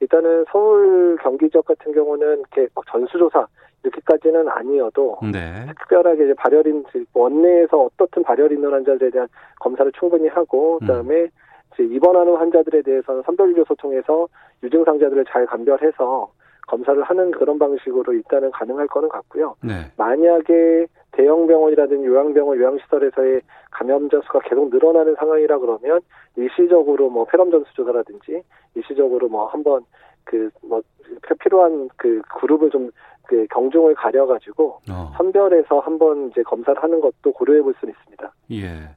일단은 0.00 0.44
서울 0.50 1.16
경기 1.22 1.48
지역 1.50 1.66
같은 1.66 1.92
경우는 1.92 2.38
이렇게 2.38 2.68
막 2.74 2.84
전수조사 2.90 3.46
이렇게까지는 3.82 4.48
아니어도 4.48 5.18
네. 5.32 5.66
특별하게 5.78 6.24
이제 6.24 6.34
발열 6.34 6.66
인 6.66 6.84
원내에서 7.12 7.84
어떻든 7.84 8.22
발열 8.22 8.52
있는 8.52 8.72
환자들에 8.72 9.10
대한 9.10 9.28
검사를 9.60 9.90
충분히 9.92 10.28
하고 10.28 10.78
그다음에 10.78 11.22
음. 11.22 11.28
이제 11.74 11.84
입원하는 11.84 12.34
환자들에 12.36 12.82
대해서는 12.82 13.22
선별교소 13.24 13.74
통해서 13.76 14.28
유증상자들을 14.62 15.24
잘 15.28 15.46
감별해서 15.46 16.30
검사를 16.66 17.00
하는 17.00 17.30
그런 17.30 17.58
방식으로 17.58 18.12
일단은 18.12 18.50
가능할 18.50 18.88
거는 18.88 19.08
같고요. 19.08 19.54
네. 19.62 19.72
만약에 19.96 20.86
대형 21.12 21.46
병원이라든지 21.46 22.04
요양병원, 22.04 22.58
요양시설에서의 22.58 23.40
감염자 23.70 24.20
수가 24.22 24.40
계속 24.40 24.70
늘어나는 24.70 25.14
상황이라 25.14 25.58
그러면 25.58 26.00
일시적으로 26.34 27.08
뭐 27.08 27.24
폐렴 27.24 27.50
전수 27.52 27.72
조사라든지 27.74 28.42
일시적으로 28.74 29.28
뭐 29.28 29.46
한번 29.46 29.84
그 30.24 30.50
뭐 30.62 30.82
필요한 31.40 31.88
그 31.96 32.20
그룹을 32.40 32.70
좀 32.70 32.90
그 33.26 33.46
경중을 33.50 33.94
가려가지고 33.94 34.80
어. 34.90 35.12
선별해서 35.16 35.80
한번 35.80 36.30
이제 36.30 36.42
검사를 36.42 36.80
하는 36.82 37.00
것도 37.00 37.32
고려해 37.32 37.62
볼 37.62 37.74
수는 37.80 37.92
있습니다. 37.94 38.32
예. 38.52 38.90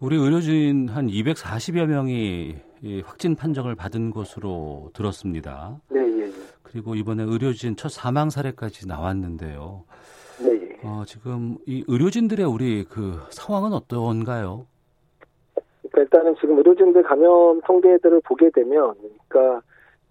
우리 0.00 0.16
의료진 0.16 0.88
한 0.88 1.08
240여 1.08 1.86
명이 1.86 2.56
확진 3.04 3.34
판정을 3.34 3.74
받은 3.74 4.10
것으로 4.10 4.90
들었습니다. 4.94 5.78
네, 5.88 6.00
예, 6.00 6.22
예. 6.22 6.30
그리고 6.62 6.94
이번에 6.94 7.24
의료진 7.24 7.76
첫 7.76 7.90
사망 7.90 8.30
사례까지 8.30 8.88
나왔는데요. 8.88 9.84
네, 10.42 10.52
예. 10.52 10.88
어, 10.88 11.02
지금 11.06 11.58
이 11.66 11.84
의료진들의 11.86 12.46
우리 12.46 12.84
그 12.84 13.20
상황은 13.30 13.74
어떤가요? 13.74 14.66
그러니까 15.90 16.00
일단은 16.00 16.34
지금 16.40 16.56
의료진들 16.58 17.02
감염 17.02 17.60
통계들을 17.62 18.22
보게 18.24 18.48
되면, 18.50 18.94
그러니까 19.28 19.60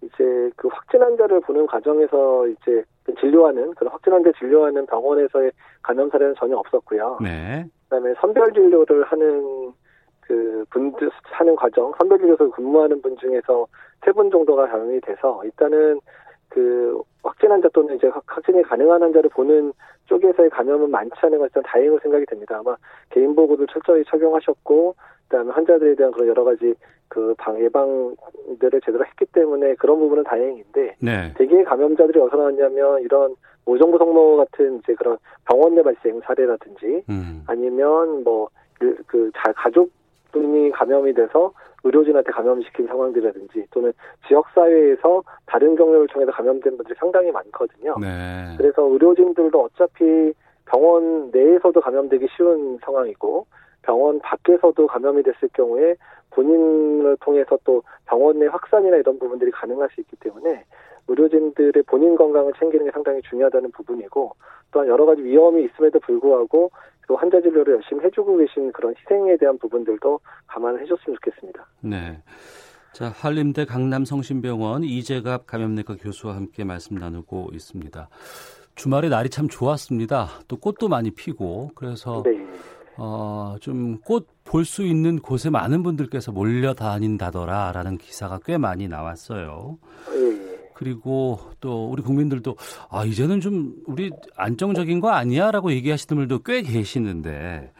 이제 0.02 0.50
그 0.56 0.68
확진 0.68 1.02
환자를 1.02 1.40
보는 1.40 1.66
과정에서 1.66 2.46
이제 2.48 2.82
진료하는 3.20 3.74
그런 3.74 3.92
확진 3.92 4.12
환자 4.12 4.30
진료하는 4.38 4.86
병원에서의 4.86 5.52
감염 5.82 6.08
사례는 6.10 6.34
전혀 6.38 6.56
없었고요. 6.56 7.18
네. 7.22 7.66
그다음에 7.84 8.14
선별 8.20 8.52
진료를 8.52 9.04
하는 9.04 9.72
그 10.20 10.64
분들 10.70 11.10
하는 11.24 11.56
과정, 11.56 11.92
선별 11.98 12.18
진료소 12.18 12.50
근무하는 12.50 13.02
분 13.02 13.16
중에서 13.16 13.66
세 14.04 14.12
분 14.12 14.30
정도가 14.30 14.66
감염이 14.68 15.00
돼서 15.00 15.42
일단은 15.44 16.00
그 16.50 17.00
확진 17.22 17.50
환자 17.50 17.68
또는 17.72 17.96
이제 17.96 18.10
확진이 18.26 18.62
가능한 18.62 19.02
환자를 19.02 19.30
보는 19.30 19.72
쪽에서의 20.06 20.50
감염은 20.50 20.90
많지 20.90 21.14
않은 21.16 21.38
것은 21.38 21.62
다행으로 21.62 21.98
생각이 22.00 22.26
됩니다. 22.26 22.58
아마 22.58 22.76
개인 23.10 23.34
보고도 23.34 23.66
철저히 23.66 24.04
착용하셨고, 24.04 24.94
그다음에 25.28 25.52
환자들에 25.52 25.94
대한 25.94 26.12
그런 26.12 26.28
여러 26.28 26.44
가지 26.44 26.74
그 27.08 27.34
방 27.38 27.60
예방들을 27.60 28.80
제대로 28.84 29.04
했기 29.04 29.26
때문에 29.26 29.74
그런 29.74 29.98
부분은 29.98 30.24
다행인데, 30.24 30.96
네. 31.00 31.34
대개 31.36 31.62
감염자들이 31.64 32.18
어디서 32.20 32.36
나왔냐면 32.36 33.00
이런 33.02 33.34
오정부 33.66 33.98
성모 33.98 34.36
같은 34.38 34.78
이제 34.78 34.94
그런 34.94 35.16
병원 35.48 35.74
내 35.74 35.82
발생 35.82 36.20
사례라든지, 36.20 37.04
음. 37.08 37.44
아니면 37.46 38.24
뭐그 38.24 39.02
그 39.06 39.30
가족 39.34 39.90
분이 40.32 40.70
감염이 40.72 41.14
돼서 41.14 41.52
의료진한테 41.84 42.30
감염시킨 42.32 42.86
상황들이라든지 42.86 43.66
또는 43.70 43.92
지역사회에서 44.28 45.22
다른 45.46 45.76
경로를 45.76 46.08
통해서 46.08 46.30
감염된 46.32 46.76
분들이 46.76 46.94
상당히 46.98 47.30
많거든요. 47.30 47.96
네. 48.00 48.54
그래서 48.58 48.82
의료진들도 48.82 49.60
어차피 49.60 50.32
병원 50.66 51.30
내에서도 51.30 51.80
감염되기 51.80 52.28
쉬운 52.36 52.78
상황이고 52.84 53.46
병원 53.82 54.20
밖에서도 54.20 54.86
감염이 54.86 55.22
됐을 55.22 55.48
경우에 55.54 55.96
본인을 56.30 57.16
통해서 57.20 57.58
또 57.64 57.82
병원 58.06 58.38
내 58.38 58.46
확산이나 58.46 58.96
이런 58.96 59.18
부분들이 59.18 59.50
가능할 59.50 59.88
수 59.90 60.00
있기 60.00 60.16
때문에 60.16 60.64
의료진들의 61.08 61.82
본인 61.84 62.14
건강을 62.14 62.52
챙기는 62.58 62.84
게 62.84 62.92
상당히 62.92 63.20
중요하다는 63.22 63.72
부분이고 63.72 64.32
또한 64.70 64.88
여러 64.88 65.06
가지 65.06 65.22
위험이 65.24 65.64
있음에도 65.64 65.98
불구하고 66.00 66.70
또 67.08 67.16
환자 67.16 67.40
진료를 67.40 67.74
열심히 67.74 68.04
해주고 68.04 68.36
계신 68.38 68.72
그런 68.72 68.94
희생에 68.96 69.36
대한 69.36 69.58
부분들도 69.58 70.20
감안을 70.46 70.80
해줬으면 70.82 71.16
좋겠습니다. 71.16 71.66
네. 71.80 72.22
자, 72.92 73.08
한림대 73.08 73.64
강남성심병원 73.66 74.84
이재갑 74.84 75.46
감염내과 75.46 75.96
교수와 75.96 76.34
함께 76.36 76.64
말씀 76.64 76.96
나누고 76.96 77.50
있습니다. 77.52 78.08
주말에 78.74 79.08
날이 79.08 79.28
참 79.30 79.48
좋았습니다. 79.48 80.28
또 80.48 80.56
꽃도 80.56 80.88
많이 80.88 81.10
피고 81.10 81.70
그래서 81.74 82.22
네. 82.24 82.38
어, 82.96 83.56
좀 83.60 83.98
꽃 84.04 84.26
볼 84.44 84.64
수 84.64 84.82
있는 84.82 85.20
곳에 85.20 85.48
많은 85.48 85.84
분들께서 85.84 86.32
몰려다닌다더라라는 86.32 87.98
기사가 87.98 88.40
꽤 88.44 88.58
많이 88.58 88.88
나왔어요. 88.88 89.78
네. 90.12 90.49
그리고 90.80 91.38
또 91.60 91.90
우리 91.90 92.02
국민들도 92.02 92.56
아 92.88 93.04
이제는 93.04 93.40
좀 93.40 93.74
우리 93.84 94.10
안정적인 94.34 95.00
거 95.00 95.10
아니야라고 95.10 95.72
얘기하시는 95.72 96.18
분들도 96.18 96.42
꽤 96.42 96.62
계시는데 96.62 97.70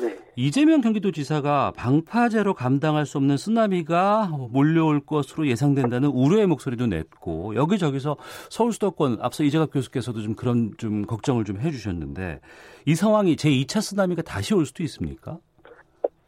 네. 0.00 0.18
이재명 0.36 0.80
경기도지사가 0.80 1.74
방파제로 1.76 2.54
감당할 2.54 3.04
수 3.04 3.18
없는 3.18 3.36
쓰나미가 3.36 4.30
몰려올 4.50 5.00
것으로 5.04 5.46
예상된다는 5.48 6.08
우려의 6.08 6.46
목소리도 6.46 6.86
냈고 6.86 7.54
여기저기서 7.54 8.16
서울 8.48 8.72
수도권 8.72 9.18
앞서 9.20 9.44
이재갑 9.44 9.70
교수께서도 9.70 10.22
좀 10.22 10.34
그런 10.34 10.70
좀 10.78 11.04
걱정을 11.04 11.44
좀 11.44 11.58
해주셨는데 11.58 12.40
이 12.86 12.94
상황이 12.94 13.36
제 13.36 13.50
2차 13.50 13.82
쓰나미가 13.82 14.22
다시 14.22 14.54
올 14.54 14.64
수도 14.64 14.82
있습니까? 14.84 15.38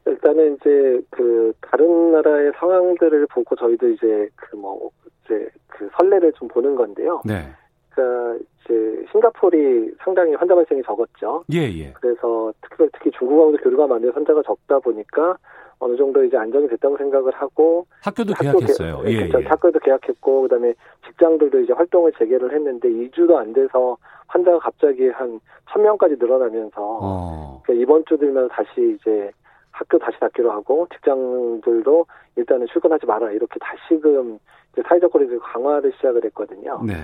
일단은 0.07 0.57
이제 0.57 1.01
그 1.09 1.55
다른 1.63 2.13
나라의 2.13 2.53
상황들을 2.59 3.27
보고 3.29 3.57
저희도 3.57 3.89
이제 3.93 4.29
그 4.37 4.57
뭐 4.57 4.91
이제 5.29 5.49
그 5.69 5.89
선례를 5.99 6.33
좀 6.33 6.49
보는 6.49 6.75
건데요. 6.75 7.21
네. 7.25 7.49
그러니까 7.91 8.45
이제 8.65 9.05
싱가폴이 9.13 9.93
상당히 10.03 10.35
환자 10.35 10.55
발생이 10.55 10.83
적었죠. 10.83 11.45
예, 11.53 11.63
예. 11.63 11.93
그래서 12.01 12.53
특히, 12.63 12.89
특히 12.93 13.11
중국하고도 13.13 13.59
교류가 13.59 13.87
많은 13.87 14.11
환자가 14.13 14.43
적다 14.43 14.79
보니까 14.79 15.37
어느 15.81 15.97
정도 15.97 16.25
이제 16.25 16.37
안정이 16.37 16.69
됐다고 16.69 16.97
생각을 16.97 17.33
하고 17.35 17.87
학교도 18.03 18.35
계약했어요. 18.35 19.03
개, 19.03 19.11
예, 19.11 19.17
그렇죠. 19.29 19.41
예. 19.43 19.47
학교도 19.47 19.79
계약했고 19.81 20.43
그다음에 20.43 20.75
직장들도 21.07 21.61
이제 21.61 21.73
활동을 21.73 22.13
재개를 22.19 22.53
했는데 22.53 22.89
2주도 22.89 23.37
안 23.37 23.53
돼서 23.53 23.97
환자가 24.27 24.59
갑자기 24.59 25.09
한 25.09 25.41
1000명까지 25.67 26.19
늘어나면서 26.19 26.73
어. 26.77 27.63
그러니까 27.65 27.83
이번 27.83 28.05
주 28.07 28.17
들면 28.17 28.49
다시 28.49 28.97
이제 29.01 29.31
학교 29.71 29.99
다시 29.99 30.19
닫기로 30.19 30.51
하고 30.51 30.89
직장들도 30.93 32.07
일단은 32.37 32.67
출근하지 32.73 33.07
마라 33.07 33.31
이렇게 33.31 33.59
다시금 33.61 34.39
사회적 34.87 35.13
거리를 35.13 35.39
강화를 35.39 35.93
시작을 35.97 36.25
했거든요. 36.25 36.81
네. 36.85 36.95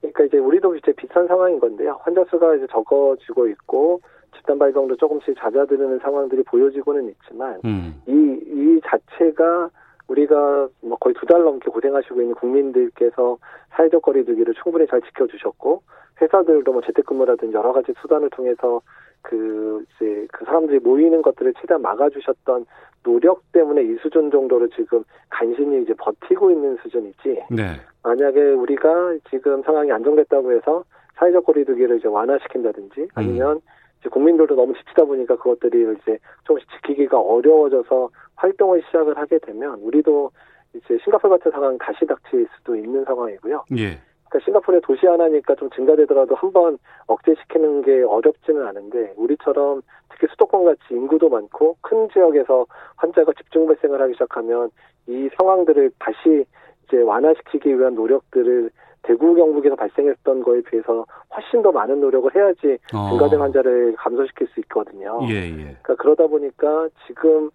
그러니까 0.00 0.24
이제 0.24 0.38
우리도 0.38 0.76
이제 0.76 0.92
비슷한 0.92 1.26
상황인 1.26 1.58
건데요. 1.58 1.98
환자 2.02 2.24
수가 2.30 2.54
이제 2.56 2.66
적어지고 2.70 3.48
있고 3.48 4.00
집단 4.36 4.58
발병도 4.58 4.96
조금씩 4.96 5.36
잦아드는 5.38 5.98
상황들이 6.00 6.42
보여지고는 6.44 7.08
있지만 7.08 7.60
음. 7.64 8.02
이, 8.06 8.12
이 8.12 8.80
자체가 8.84 9.70
우리가 10.08 10.68
뭐 10.82 10.96
거의 10.98 11.14
두 11.14 11.26
달 11.26 11.42
넘게 11.42 11.70
고생하시고 11.70 12.20
있는 12.20 12.34
국민들께서 12.34 13.38
사회적 13.70 14.02
거리두기를 14.02 14.54
충분히 14.62 14.86
잘 14.86 15.00
지켜주셨고 15.02 15.82
회사들도 16.20 16.72
뭐 16.72 16.82
재택근무라든지 16.82 17.54
여러 17.54 17.72
가지 17.72 17.92
수단을 18.00 18.30
통해서 18.30 18.80
그 19.22 19.84
이제 19.96 20.26
그 20.32 20.44
사람들이 20.44 20.80
모이는 20.80 21.22
것들을 21.22 21.54
최대한 21.60 21.80
막아주셨던 21.82 22.66
노력 23.02 23.42
때문에 23.52 23.82
이 23.82 23.96
수준 24.02 24.30
정도로 24.30 24.68
지금 24.70 25.02
간신히 25.30 25.82
이제 25.82 25.94
버티고 25.98 26.50
있는 26.50 26.76
수준이지. 26.82 27.44
네. 27.50 27.80
만약에 28.02 28.40
우리가 28.40 29.16
지금 29.30 29.62
상황이 29.62 29.90
안정됐다고 29.90 30.52
해서 30.52 30.84
사회적 31.16 31.46
거리두기를 31.46 31.98
이제 31.98 32.08
완화시킨다든지 32.08 33.08
아니면 33.14 33.60
이제 34.04 34.10
국민들도 34.10 34.54
너무 34.54 34.74
지치다 34.74 35.04
보니까 35.04 35.36
그것들이 35.36 35.96
이제 36.02 36.18
조금씩 36.44 36.68
지키기가 36.72 37.18
어려워져서 37.18 38.10
활동을 38.36 38.82
시작을 38.86 39.16
하게 39.16 39.38
되면 39.38 39.80
우리도 39.80 40.30
이제 40.74 40.98
싱가포르 41.02 41.38
같은 41.38 41.50
상황 41.50 41.78
다시 41.78 42.04
닥칠 42.04 42.46
수도 42.54 42.76
있는 42.76 43.02
상황이고요. 43.04 43.64
예. 43.78 43.98
그러니까 44.28 44.44
싱가포르의 44.44 44.82
도시 44.82 45.06
하나니까 45.06 45.54
좀 45.54 45.70
증가되더라도 45.70 46.34
한번 46.34 46.76
억제시키는 47.06 47.82
게 47.82 48.02
어렵지는 48.02 48.66
않은데 48.66 49.14
우리처럼 49.16 49.80
특히 50.10 50.26
수도권 50.28 50.66
같이 50.66 50.82
인구도 50.90 51.30
많고 51.30 51.76
큰 51.80 52.08
지역에서 52.10 52.66
환자가 52.96 53.32
집중 53.38 53.66
발생을 53.66 54.02
하기 54.02 54.12
시작하면 54.12 54.70
이 55.06 55.30
상황들을 55.38 55.92
다시 55.98 56.44
이제 56.86 57.00
완화시키기 57.00 57.78
위한 57.78 57.94
노력들을 57.94 58.70
대구 59.04 59.34
경북에서 59.34 59.76
발생했던 59.76 60.42
거에 60.42 60.62
비해서 60.62 61.04
훨씬 61.34 61.62
더 61.62 61.70
많은 61.70 62.00
노력을 62.00 62.34
해야지 62.34 62.78
어. 62.94 63.10
증가된 63.10 63.40
환자를 63.40 63.94
감소시킬 63.96 64.48
수 64.48 64.60
있거든요. 64.60 65.20
예, 65.28 65.34
예. 65.46 65.50
그러니까 65.82 65.94
그러다 65.96 66.26
보니까 66.26 66.88
지금 67.06 67.50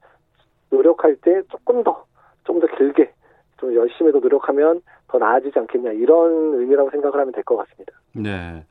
노력할 0.69 1.15
때 1.17 1.41
조금 1.49 1.83
더, 1.83 2.05
좀 2.45 2.59
더 2.59 2.67
길게, 2.77 3.11
좀 3.57 3.73
열심히 3.75 4.11
더 4.11 4.19
노력하면 4.19 4.81
더 5.07 5.17
나아지지 5.17 5.57
않겠냐, 5.57 5.91
이런 5.93 6.53
의미라고 6.59 6.91
생각을 6.91 7.19
하면 7.19 7.31
될 7.33 7.43
것 7.43 7.57
같습니다. 7.57 7.93
네. 8.13 8.63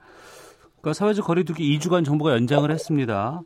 그러니까 0.80 0.92
사회적 0.94 1.26
거리두기 1.26 1.76
2주간 1.78 2.04
정부가 2.04 2.32
연장을 2.32 2.70
했습니다. 2.70 3.40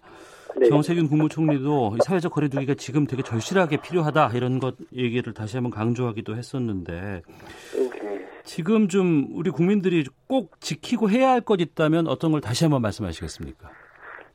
네. 0.54 0.68
정세균 0.68 1.08
국무총리도 1.08 1.94
이 1.96 1.98
사회적 2.04 2.32
거리두기가 2.34 2.74
지금 2.74 3.06
되게 3.06 3.22
절실하게 3.22 3.78
필요하다 3.78 4.32
이런 4.34 4.58
것 4.58 4.74
얘기를 4.94 5.32
다시 5.32 5.56
한번 5.56 5.70
강조하기도 5.70 6.36
했었는데 6.36 7.22
네. 7.74 8.11
지금 8.44 8.88
좀 8.88 9.28
우리 9.32 9.50
국민들이 9.50 10.04
꼭 10.26 10.60
지키고 10.60 11.10
해야 11.10 11.30
할 11.30 11.42
것 11.42 11.60
있다면 11.60 12.06
어떤 12.08 12.32
걸 12.32 12.40
다시 12.40 12.64
한번 12.64 12.82
말씀하시겠습니까? 12.82 13.70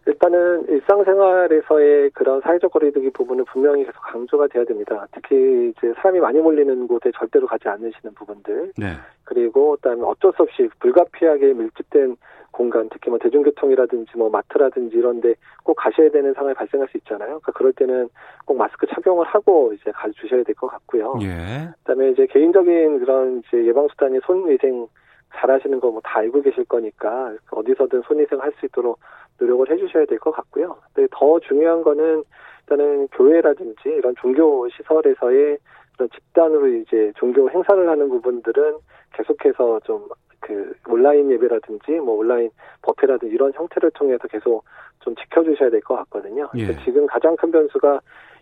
일단은 0.07 0.67
일상생활에서의 0.69 2.11
그런 2.11 2.39
사회적 2.41 2.71
거리두기 2.71 3.09
부분은 3.11 3.43
분명히 3.45 3.83
계속 3.85 3.99
강조가 4.01 4.47
돼야 4.47 4.63
됩니다. 4.63 5.05
특히 5.11 5.73
이제 5.77 5.93
사람이 5.97 6.19
많이 6.21 6.39
몰리는 6.39 6.87
곳에 6.87 7.11
절대로 7.13 7.45
가지 7.45 7.67
않으시는 7.67 8.13
부분들. 8.15 8.71
네. 8.77 8.93
그리고 9.25 9.75
그다음에 9.75 10.03
어쩔 10.03 10.31
수 10.33 10.43
없이 10.43 10.69
불가피하게 10.79 11.53
밀집된 11.53 12.15
공간, 12.51 12.87
특히 12.89 13.09
뭐 13.09 13.19
대중교통이라든지 13.19 14.17
뭐 14.17 14.29
마트라든지 14.29 14.95
이런데 14.95 15.35
꼭 15.63 15.75
가셔야 15.75 16.09
되는 16.09 16.33
상황이 16.33 16.55
발생할 16.55 16.87
수 16.87 16.97
있잖아요. 16.97 17.27
그러니까 17.41 17.51
그럴 17.51 17.73
때는 17.73 18.09
꼭 18.45 18.57
마스크 18.57 18.87
착용을 18.87 19.25
하고 19.27 19.73
이제 19.73 19.91
가주셔야 19.91 20.43
될 20.43 20.55
것 20.55 20.67
같고요. 20.67 21.19
예. 21.21 21.69
그다음에 21.83 22.11
이제 22.11 22.25
개인적인 22.27 22.99
그런 22.99 23.43
이제 23.45 23.65
예방 23.65 23.87
수단이 23.89 24.19
손위생 24.25 24.87
잘하시는 25.35 25.79
거 25.81 25.91
뭐 25.91 26.01
다 26.01 26.19
알고 26.19 26.41
계실 26.41 26.63
거니까 26.65 27.33
어디서든 27.51 28.01
손위생 28.07 28.39
할 28.39 28.51
수 28.59 28.65
있도록 28.65 28.97
노력을 29.39 29.69
해주셔야 29.69 30.05
될 30.05 30.19
것 30.19 30.31
같고요. 30.31 30.77
근데 30.93 31.07
더 31.11 31.39
중요한 31.39 31.81
거는 31.83 32.23
일단은 32.61 33.07
교회라든지 33.09 33.89
이런 33.89 34.15
종교 34.19 34.67
시설에서의 34.69 35.57
그런 35.95 36.09
집단으로 36.09 36.67
이제 36.67 37.11
종교 37.17 37.49
행사를 37.49 37.87
하는 37.89 38.09
부분들은 38.09 38.77
계속해서 39.13 39.79
좀 39.85 40.07
그 40.39 40.73
온라인 40.87 41.31
예배라든지 41.31 41.91
뭐 41.93 42.15
온라인 42.15 42.49
법회라든지 42.83 43.33
이런 43.33 43.51
형태를 43.53 43.91
통해서 43.91 44.27
계속 44.27 44.63
좀 44.99 45.15
지켜주셔야 45.15 45.69
될 45.69 45.81
것 45.81 45.95
같거든요. 45.95 46.49
예. 46.55 46.75
지금 46.85 47.05
가장 47.07 47.35
큰 47.35 47.51
변수가 47.51 47.99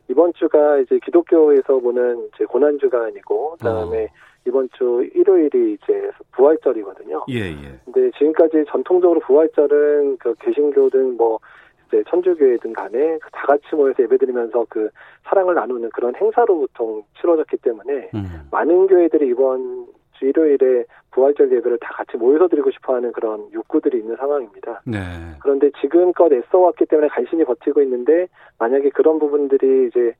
이번 0.09 0.33
주가 0.33 0.77
이제 0.77 0.99
기독교에서 1.03 1.79
보는 1.79 2.29
이제 2.33 2.45
고난 2.45 2.77
주간이고 2.79 3.51
그다음에 3.53 4.03
어. 4.03 4.07
이번 4.45 4.69
주 4.73 5.07
일요일이 5.13 5.73
이제 5.73 6.11
부활절이거든요. 6.33 7.25
예, 7.29 7.51
예. 7.51 7.79
근데 7.85 8.11
지금까지 8.11 8.65
전통적으로 8.69 9.19
부활절은 9.21 10.17
그 10.17 10.35
개신교든 10.39 11.17
뭐 11.17 11.39
이제 11.87 12.03
천주교회든 12.09 12.73
간에 12.73 13.17
그다 13.19 13.47
같이 13.47 13.63
모여서 13.73 14.03
예배드리면서 14.03 14.65
그 14.69 14.89
사랑을 15.23 15.55
나누는 15.55 15.89
그런 15.89 16.15
행사로 16.15 16.59
보통 16.59 17.03
치러졌기 17.19 17.57
때문에 17.57 18.09
음. 18.13 18.47
많은 18.51 18.87
교회들이 18.87 19.29
이번 19.29 19.87
주 20.13 20.25
일요일에 20.25 20.85
부활절 21.11 21.51
예배를 21.51 21.77
다 21.79 21.93
같이 21.93 22.17
모여서 22.17 22.47
드리고 22.47 22.71
싶어하는 22.71 23.11
그런 23.11 23.47
욕구들이 23.53 23.99
있는 23.99 24.15
상황입니다. 24.15 24.81
네. 24.85 24.99
그런데 25.41 25.71
지금껏 25.81 26.31
애써왔기 26.31 26.85
때문에 26.85 27.07
간신히 27.09 27.43
버티고 27.43 27.81
있는데 27.81 28.27
만약에 28.59 28.89
그런 28.89 29.19
부분들이 29.19 29.87
이제 29.87 30.13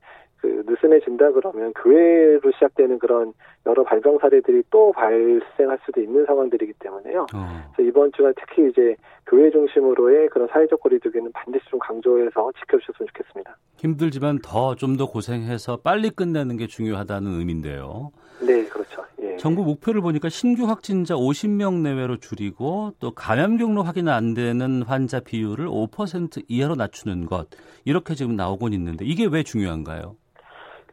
그 0.46 0.62
느슨해진다 0.66 1.32
그러면 1.32 1.72
교회로 1.74 2.52
시작되는 2.52 2.98
그런 3.00 3.32
여러 3.66 3.82
발병 3.82 4.18
사례들이 4.18 4.62
또 4.70 4.92
발생할 4.92 5.78
수도 5.84 6.00
있는 6.00 6.24
상황들이기 6.24 6.74
때문에요. 6.78 7.26
어. 7.34 7.70
그래서 7.74 7.88
이번 7.88 8.12
주가 8.12 8.32
특히 8.38 8.68
이제 8.70 8.94
교회 9.26 9.50
중심으로의 9.50 10.28
그런 10.28 10.46
사회적 10.48 10.80
거리두기는 10.80 11.32
반드시 11.32 11.64
좀 11.68 11.80
강조해서 11.80 12.52
지켜주셨으면 12.60 13.08
좋겠습니다. 13.08 13.56
힘들지만 13.78 14.38
더 14.42 14.74
좀 14.76 14.96
더 14.96 15.06
고생해서 15.06 15.78
빨리 15.78 16.10
끝내는 16.10 16.56
게 16.56 16.66
중요하다는 16.68 17.38
의미인데요. 17.38 18.12
네, 18.40 18.64
그렇죠. 18.66 19.02
예. 19.22 19.36
정부 19.36 19.62
목표를 19.64 20.00
보니까 20.00 20.28
신규 20.28 20.66
확진자 20.68 21.14
50명 21.14 21.82
내외로 21.82 22.16
줄이고 22.18 22.92
또 23.00 23.10
감염 23.12 23.56
경로 23.56 23.82
확인 23.82 24.08
안 24.08 24.32
되는 24.34 24.82
환자 24.82 25.20
비율을 25.20 25.66
5% 25.66 26.44
이하로 26.48 26.76
낮추는 26.76 27.26
것 27.26 27.48
이렇게 27.84 28.14
지금 28.14 28.36
나오곤 28.36 28.72
있는데 28.74 29.04
이게 29.04 29.26
왜 29.26 29.42
중요한가요? 29.42 30.16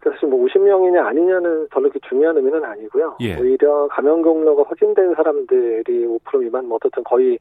사실 0.10 0.28
뭐 0.28 0.46
50명이냐 0.46 1.06
아니냐는 1.06 1.68
별로 1.70 1.90
그렇게 1.90 2.00
중요한 2.08 2.38
의미는 2.38 2.64
아니고요. 2.64 3.18
예. 3.22 3.38
오히려 3.40 3.88
감염 3.88 4.22
경로가 4.22 4.64
확인된 4.68 5.16
사람들이 5.16 6.06
5% 6.06 6.40
미만, 6.40 6.68
뭐 6.68 6.78
어떻든 6.78 7.04
거의 7.04 7.40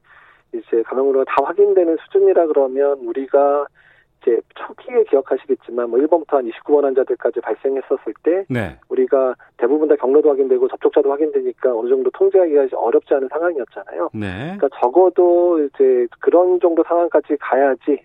이제 0.52 0.82
감염 0.82 1.06
경로가 1.06 1.24
다 1.26 1.44
확인되는 1.44 1.96
수준이라 2.04 2.46
그러면 2.46 2.98
우리가 3.00 3.66
이제 4.22 4.40
초기에 4.54 5.04
기억하시겠지만 5.04 5.90
뭐 5.90 5.98
1번부터 5.98 6.34
한 6.34 6.50
29번 6.50 6.82
환자들까지 6.84 7.40
발생했었을 7.40 8.14
때 8.22 8.44
네. 8.48 8.78
우리가 8.88 9.34
대부분 9.56 9.88
다 9.88 9.96
경로도 9.96 10.30
확인되고 10.30 10.68
접촉자도 10.68 11.10
확인되니까 11.10 11.76
어느 11.76 11.88
정도 11.88 12.10
통제하기가 12.10 12.68
어렵지 12.76 13.14
않은 13.14 13.28
상황이었잖아요. 13.28 14.10
네. 14.14 14.56
그러니까 14.56 14.68
적어도 14.80 15.64
이제 15.64 16.06
그런 16.20 16.60
정도 16.60 16.84
상황까지 16.84 17.36
가야지 17.40 18.00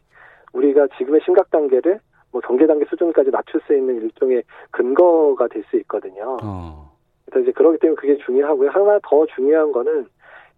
우리가 0.54 0.88
지금의 0.98 1.22
심각 1.24 1.52
단계를 1.52 2.00
뭐 2.38 2.42
경계 2.42 2.68
단계 2.68 2.86
수준까지 2.86 3.32
낮출 3.32 3.60
수 3.66 3.74
있는 3.76 3.96
일종의 3.96 4.44
근거가 4.72 5.48
될 5.48 5.64
수 5.72 5.78
있거든요. 5.78 6.38
어. 6.44 6.92
그래서 7.26 7.42
이제 7.44 7.52
그렇기 7.52 7.80
때문에 7.80 7.96
그게 7.96 8.18
중요하고요. 8.18 8.70
하나 8.70 9.00
더 9.04 9.26
중요한 9.36 9.72
거는 9.72 10.08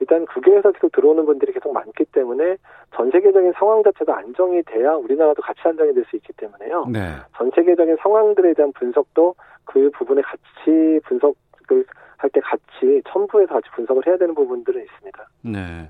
일단 0.01 0.25
국외에서 0.25 0.71
계속 0.73 0.91
들어오는 0.91 1.25
분들이 1.25 1.53
계속 1.53 1.71
많기 1.73 2.03
때문에 2.05 2.57
전 2.95 3.09
세계적인 3.11 3.53
상황 3.57 3.81
자체도 3.83 4.13
안정이 4.13 4.63
돼야 4.63 4.93
우리나라도 4.93 5.41
같이 5.41 5.61
안정이 5.63 5.93
될 5.93 6.05
수 6.09 6.17
있기 6.17 6.33
때문에요. 6.33 6.85
네. 6.91 7.15
전 7.37 7.49
세계적인 7.55 7.97
상황들에 8.01 8.53
대한 8.53 8.71
분석도 8.73 9.35
그 9.65 9.89
부분에 9.91 10.21
같이 10.21 10.99
분석을 11.05 11.85
할 12.17 12.29
때 12.31 12.41
같이 12.41 13.01
첨부해서 13.07 13.53
같이 13.53 13.69
분석을 13.75 14.05
해야 14.05 14.17
되는 14.17 14.35
부분들은 14.35 14.81
있습니다. 14.83 15.27
네. 15.43 15.89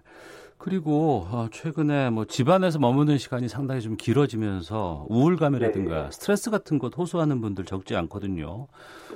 그리고 0.60 1.26
어, 1.32 1.48
최근에 1.52 2.10
뭐 2.10 2.26
집안에서 2.26 2.80
머무는 2.80 3.17
시간이 3.17 3.48
상당히 3.48 3.82
좀 3.82 3.95
길어지면서 3.95 5.08
우울감이라든가 5.10 6.04
네. 6.04 6.12
스트레스 6.12 6.52
같은 6.52 6.78
것 6.80 6.95
호소하는 6.95 7.39
분들 7.41 7.63
적지 7.65 7.95
않거든요. 7.95 8.67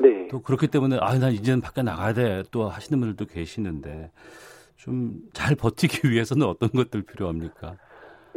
네. 0.01 0.27
또 0.31 0.41
그렇기 0.41 0.67
때문에 0.67 0.97
아, 1.01 1.19
나 1.19 1.29
이제는 1.29 1.59
밖에 1.61 1.83
나가야 1.83 2.13
돼. 2.13 2.43
또 2.49 2.69
하시는 2.69 2.97
분들도 2.99 3.31
계시는데 3.31 4.09
좀 4.77 5.21
잘 5.33 5.55
버티기 5.55 6.07
위해서는 6.09 6.47
어떤 6.47 6.69
것들 6.69 7.03
필요합니까? 7.03 7.75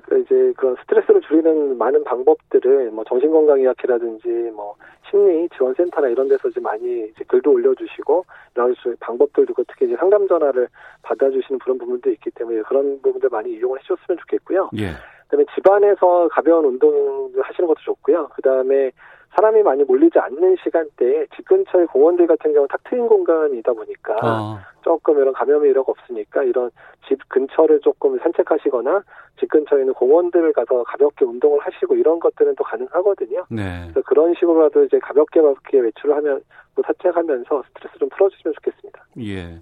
그러니까 0.05 0.17
이제 0.19 0.53
그런 0.57 0.77
스트레스를 0.83 1.21
줄이는 1.23 1.79
많은 1.79 2.05
방법들을 2.05 2.91
뭐 2.91 3.05
정신건강의학회라든지 3.05 4.29
뭐 4.55 4.75
심리 5.09 5.49
지원센터나 5.57 6.09
이런 6.09 6.29
데서 6.29 6.49
이제 6.49 6.61
많이 6.61 7.09
이제 7.09 7.25
글도 7.27 7.53
올려주시고 7.53 8.25
가지 8.55 8.75
방법들도 9.01 9.55
특히 9.69 9.87
이제 9.87 9.97
상담 9.97 10.27
전화를 10.29 10.69
받아주시는 11.03 11.59
그런 11.61 11.79
부분도 11.79 12.11
있기 12.11 12.31
때문에 12.31 12.63
그런 12.63 13.01
부분들 13.03 13.29
많이 13.31 13.53
이용을 13.53 13.79
해주셨으면 13.79 14.19
좋겠고요. 14.19 14.71
예. 14.79 14.91
그다음에 15.25 15.45
집안에서 15.55 16.29
가벼운 16.31 16.65
운동 16.65 17.33
하시는 17.41 17.67
것도 17.67 17.81
좋고요. 17.85 18.29
그다음에 18.35 18.93
사람이 19.37 19.63
많이 19.63 19.85
몰리지 19.85 20.19
않는 20.19 20.57
시간대에 20.65 21.27
집 21.37 21.45
근처의 21.45 21.87
공원들 21.89 22.27
같은 22.27 22.55
경우 22.55 22.67
탁 22.69 22.81
트인 22.85 23.07
공간이다 23.07 23.71
보니까 23.75 24.15
어. 24.23 24.59
조금 24.83 25.19
이런 25.19 25.35
감염이 25.35 25.69
이런 25.69 25.85
거 25.85 25.93
없으니까 25.93 26.43
이런 26.43 26.71
집 27.07 27.19
근처를 27.29 27.81
조금 27.81 28.19
산책하시거나 28.19 29.03
집 29.39 29.51
근처에 29.51 29.81
있는 29.81 29.93
공원들을 29.93 30.55
가서 30.55 30.83
가볍게 30.85 31.27
운동을 31.27 31.61
하시고 31.61 31.97
이런 31.97 32.19
것들은 32.19 32.55
또 32.57 32.65
가능하거든요. 32.65 33.45
네. 33.51 33.83
그래서 33.83 34.01
그런 34.07 34.33
식으로라도 34.35 34.85
이제 34.85 34.99
가볍게 35.01 35.43
가볍게 35.43 35.81
외출을 35.81 36.17
하면 36.17 36.41
또 36.75 36.83
산책하면서 36.87 37.63
스트레스 37.69 37.99
좀 37.99 38.09
풀어주시면 38.09 38.55
좋겠습니다. 38.55 39.05
예. 39.21 39.61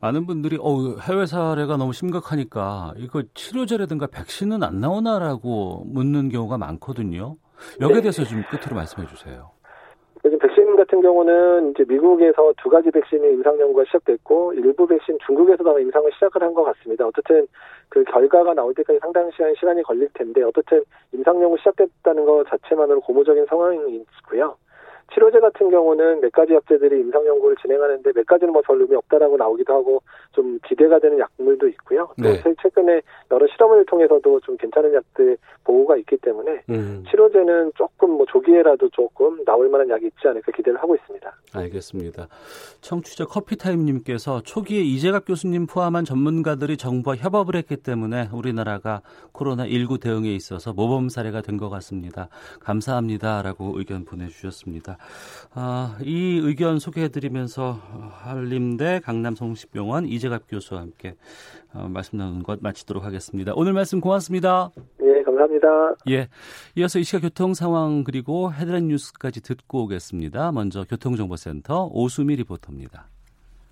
많은 0.00 0.26
분들이 0.26 0.58
어, 0.60 0.96
해외 1.00 1.26
사례가 1.26 1.76
너무 1.76 1.92
심각하니까 1.92 2.92
이거 2.98 3.24
치료제라든가 3.34 4.06
백신은 4.06 4.62
안 4.62 4.80
나오나라고 4.80 5.82
묻는 5.86 6.28
경우가 6.28 6.56
많거든요. 6.56 7.34
여기에 7.80 7.96
네. 7.96 8.00
대해서 8.02 8.24
좀 8.24 8.42
끝으로 8.50 8.76
말씀해 8.76 9.06
주세요. 9.08 9.50
지금 10.22 10.36
백신 10.38 10.74
같은 10.76 11.00
경우는 11.00 11.70
이제 11.70 11.84
미국에서 11.86 12.52
두 12.60 12.68
가지 12.68 12.90
백신이 12.90 13.22
임상 13.34 13.58
연구가 13.60 13.84
시작됐고 13.84 14.52
일부 14.54 14.86
백신 14.86 15.16
중국에서도 15.24 15.78
임상을 15.78 16.12
시작을 16.14 16.42
한 16.42 16.52
것 16.54 16.64
같습니다. 16.64 17.06
어쨌든 17.06 17.46
그 17.88 18.02
결과가 18.04 18.52
나올 18.54 18.74
때까지 18.74 18.98
상당 19.00 19.30
시간 19.30 19.54
시간이 19.54 19.82
걸릴 19.84 20.08
텐데 20.14 20.42
어떻든 20.42 20.82
임상 21.12 21.40
연구 21.40 21.56
시작됐다는 21.58 22.24
것 22.24 22.44
자체만으로 22.48 23.00
고무적인 23.00 23.46
상황이 23.46 23.96
있고요. 23.96 24.56
치료제 25.12 25.38
같은 25.40 25.70
경우는 25.70 26.20
몇 26.20 26.32
가지 26.32 26.54
약제들이 26.54 27.00
임상 27.00 27.26
연구를 27.26 27.56
진행하는데 27.60 28.12
몇 28.12 28.26
가지는 28.26 28.52
뭐별 28.52 28.80
의미 28.80 28.96
없다라고 28.96 29.36
나오기도 29.36 29.72
하고 29.74 30.02
좀 30.32 30.58
기대가 30.66 30.98
되는 30.98 31.18
약물도 31.18 31.68
있고요. 31.68 32.08
또 32.22 32.28
네. 32.28 32.42
최근에 32.62 33.02
여러 33.30 33.46
실험을 33.48 33.84
통해서도 33.86 34.40
좀 34.40 34.56
괜찮은 34.56 34.94
약들 34.94 35.36
보고가 35.64 35.96
있기 35.98 36.16
때문에 36.18 36.62
음. 36.70 37.04
치료제는 37.10 37.72
조금 37.76 38.10
뭐 38.12 38.26
조기에라도 38.26 38.88
조금 38.90 39.44
나올 39.44 39.68
만한 39.68 39.88
약이 39.90 40.06
있지 40.06 40.26
않을까 40.28 40.52
기대를 40.52 40.80
하고 40.80 40.94
있습니다. 40.94 41.32
알겠습니다. 41.54 42.28
청취자 42.80 43.26
커피타임님께서 43.26 44.42
초기에 44.42 44.80
이재갑 44.80 45.26
교수님 45.26 45.66
포함한 45.66 46.04
전문가들이 46.04 46.76
정부와 46.76 47.16
협업을 47.16 47.56
했기 47.56 47.76
때문에 47.76 48.28
우리나라가 48.32 49.02
코로나19 49.32 50.00
대응에 50.00 50.28
있어서 50.34 50.72
모범 50.72 51.08
사례가 51.10 51.42
된 51.42 51.58
것 51.58 51.68
같습니다. 51.70 52.28
감사합니다라고 52.60 53.74
의견 53.78 54.04
보내주셨습니다. 54.04 54.97
아, 55.54 55.96
이 56.02 56.40
의견 56.42 56.78
소개해드리면서 56.78 57.80
한림대 58.22 59.00
강남성식병원 59.04 60.06
이재갑 60.06 60.44
교수와 60.48 60.82
함께 60.82 61.14
어, 61.72 61.88
말씀 61.88 62.18
나누는 62.18 62.42
것 62.42 62.60
마치도록 62.62 63.04
하겠습니다. 63.04 63.52
오늘 63.54 63.72
말씀 63.72 64.00
고맙습니다. 64.00 64.70
예, 65.02 65.22
감사합니다. 65.22 65.68
예, 66.10 66.28
이어서 66.76 66.98
이 66.98 67.04
시각 67.04 67.22
교통 67.22 67.54
상황 67.54 68.04
그리고 68.04 68.52
헤드라인 68.52 68.88
뉴스까지 68.88 69.42
듣고 69.42 69.84
오겠습니다. 69.84 70.52
먼저 70.52 70.84
교통정보센터 70.84 71.90
오수미 71.92 72.36
리포터입니다. 72.36 73.06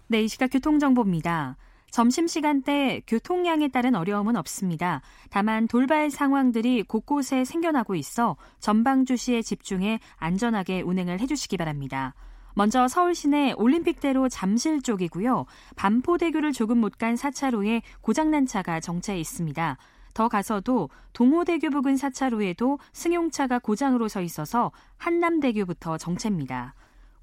네, 0.09 0.23
이 0.23 0.29
시각 0.29 0.49
교통정보입니다. 0.49 1.57
점심시간대 1.90 3.03
교통량에 3.07 3.68
따른 3.68 3.94
어려움은 3.94 4.37
없습니다. 4.37 5.01
다만 5.31 5.66
돌발 5.66 6.11
상황들이 6.11 6.83
곳곳에 6.83 7.44
생겨나고 7.44 7.94
있어 7.94 8.37
전방주시에 8.61 9.42
집중해 9.42 10.01
안전하게 10.16 10.83
운행을 10.83 11.20
해주시기 11.20 11.57
바랍니다. 11.57 12.14
먼저 12.55 12.88
서울 12.88 13.14
시내 13.14 13.53
올림픽대로 13.53 14.29
잠실 14.29 14.81
쪽이고요. 14.83 15.44
반포대교를 15.77 16.53
조금 16.53 16.79
못 16.79 16.96
간 16.96 17.14
4차로에 17.14 17.83
고장난 18.01 18.46
차가 18.46 18.81
정체해 18.81 19.20
있습니다. 19.20 19.77
더 20.14 20.29
가서도 20.29 20.88
동호대교 21.12 21.68
부근 21.68 21.96
4차로에도 21.96 22.79
승용차가 22.94 23.59
고장으로 23.59 24.09
서 24.09 24.22
있어서 24.22 24.72
한남대교부터 24.96 25.99
정체입니다. 25.99 26.75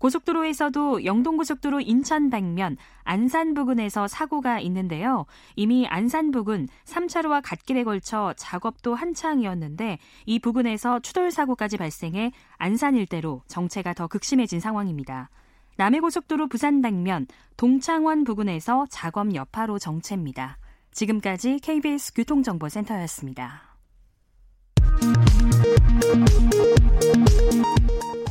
고속도로에서도 0.04 1.06
영동고속도로 1.06 1.80
인천 1.80 2.30
방면 2.30 2.76
안산 3.06 3.54
부근에서 3.54 4.10
사고가 4.10 4.60
있는데요. 4.60 5.26
이미 5.56 5.88
안산 5.88 6.32
부근 6.32 6.68
3차로와 6.84 7.42
갓길에 7.42 7.86
걸쳐 7.86 8.34
작업도 8.36 8.96
한창이었는데 8.96 10.00
이 10.26 10.39
부근에서 10.39 11.00
추돌 11.00 11.32
사고까지 11.32 11.78
발생해 11.78 12.34
안산 12.58 12.98
일대로 12.98 13.44
정체가 13.48 13.94
더 13.94 14.08
극심해진 14.08 14.60
상황입니다. 14.60 15.30
남해고속도로 15.78 16.50
부산 16.50 16.82
방면 16.82 17.26
동창원 17.56 18.26
부근에서 18.26 18.86
작업 18.89 19.34
여파로 19.34 19.80
정체입니다. 19.80 20.58
지금까지 20.92 21.60
KBS 21.63 22.13
교통정보센터였습니다. 22.13 23.72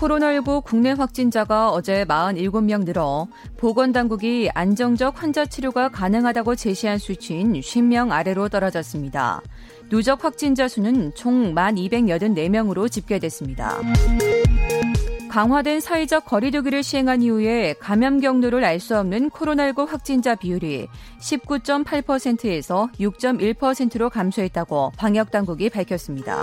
코로나19 0.02 0.64
국내 0.64 0.90
확진자가 0.90 1.70
어제 1.70 2.04
47명 2.04 2.84
늘어 2.84 3.28
보건당국이 3.56 4.50
안정적 4.52 5.22
환자 5.22 5.46
치료가 5.46 5.88
가능하다고 5.88 6.56
제시한 6.56 6.98
수치인 6.98 7.52
50명 7.52 8.10
아래로 8.10 8.48
떨어졌습니다. 8.48 9.42
누적 9.88 10.24
확진자 10.24 10.66
수는 10.66 11.14
총 11.14 11.54
1,284명으로 11.54 12.90
집계됐습니다. 12.90 13.78
강화된 15.30 15.80
사회적 15.80 16.26
거리두기를 16.26 16.82
시행한 16.82 17.22
이후에 17.22 17.74
감염 17.74 18.20
경로를 18.20 18.64
알 18.64 18.80
수 18.80 18.98
없는 18.98 19.30
코로나19 19.30 19.86
확진자 19.86 20.34
비율이 20.34 20.88
19.8%에서 21.20 22.88
6.1%로 22.98 24.10
감소했다고 24.10 24.92
방역당국이 24.96 25.70
밝혔습니다. 25.70 26.42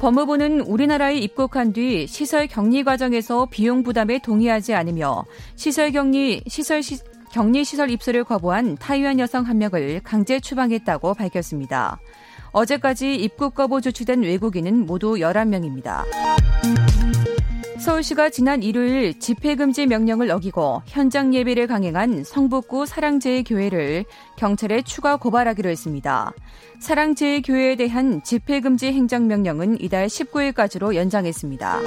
법무부는 0.00 0.60
우리나라에 0.60 1.16
입국한 1.18 1.72
뒤 1.72 2.06
시설 2.06 2.46
격리 2.46 2.84
과정에서 2.84 3.46
비용 3.46 3.82
부담에 3.82 4.20
동의하지 4.20 4.74
않으며 4.74 5.24
시설 5.56 5.90
격리 5.90 6.42
시설 6.46 6.82
시, 6.82 6.98
격리 7.32 7.64
시설 7.64 7.90
입소를 7.90 8.22
거부한 8.22 8.76
타이완 8.76 9.18
여성 9.18 9.44
한 9.44 9.58
명을 9.58 10.00
강제 10.04 10.38
추방했다고 10.38 11.14
밝혔습니다. 11.14 11.98
어제까지 12.52 13.16
입국 13.16 13.54
거부 13.54 13.80
조치된 13.80 14.22
외국인은 14.22 14.86
모두 14.86 15.14
11명입니다. 15.14 16.04
서울시가 17.78 18.30
지난 18.30 18.62
일요일 18.62 19.18
집회금지 19.20 19.86
명령을 19.86 20.30
어기고 20.32 20.82
현장 20.86 21.32
예배를 21.32 21.68
강행한 21.68 22.24
성북구 22.24 22.86
사랑제일교회를 22.86 24.04
경찰에 24.36 24.82
추가 24.82 25.16
고발하기로 25.16 25.70
했습니다. 25.70 26.32
사랑제일교회에 26.80 27.76
대한 27.76 28.22
집회금지 28.24 28.88
행정명령은 28.88 29.80
이달 29.80 30.08
19일까지로 30.08 30.96
연장했습니다. 30.96 31.80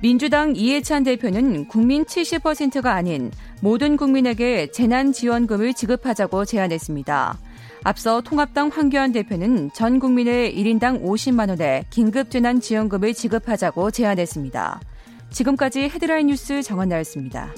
민주당 0.00 0.54
이해찬 0.56 1.04
대표는 1.04 1.68
국민 1.68 2.04
70%가 2.04 2.92
아닌 2.94 3.30
모든 3.60 3.96
국민에게 3.96 4.70
재난지원금을 4.70 5.74
지급하자고 5.74 6.44
제안했습니다. 6.44 7.38
앞서 7.86 8.22
통합당 8.22 8.68
황교안 8.68 9.12
대표는 9.12 9.70
전 9.74 9.98
국민의 9.98 10.56
1인당 10.56 11.04
50만 11.04 11.50
원의 11.50 11.84
긴급 11.90 12.30
재난 12.30 12.58
지원금을 12.58 13.12
지급하자고 13.12 13.90
제안했습니다. 13.90 14.80
지금까지 15.28 15.82
헤드라인 15.90 16.28
뉴스 16.28 16.62
정한나였습니다. 16.62 17.52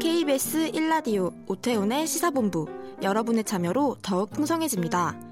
KBS 0.00 0.72
1라디오 0.72 1.32
오태훈의 1.46 2.08
시사본부 2.08 2.66
여러분의 3.02 3.44
참여로 3.44 3.98
더욱 4.02 4.30
풍성해집니다. 4.30 5.31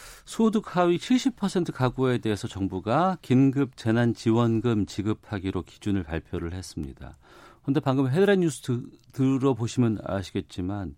소득 0.31 0.77
하위 0.77 0.97
70% 0.97 1.73
가구에 1.73 2.19
대해서 2.19 2.47
정부가 2.47 3.17
긴급 3.21 3.75
재난 3.75 4.13
지원금 4.13 4.85
지급하기로 4.85 5.63
기준을 5.63 6.03
발표를 6.03 6.53
했습니다. 6.53 7.17
그런데 7.61 7.81
방금 7.81 8.07
헤드라인 8.07 8.39
뉴스 8.39 8.61
드, 8.61 8.81
들어보시면 9.11 9.97
아시겠지만 10.05 10.95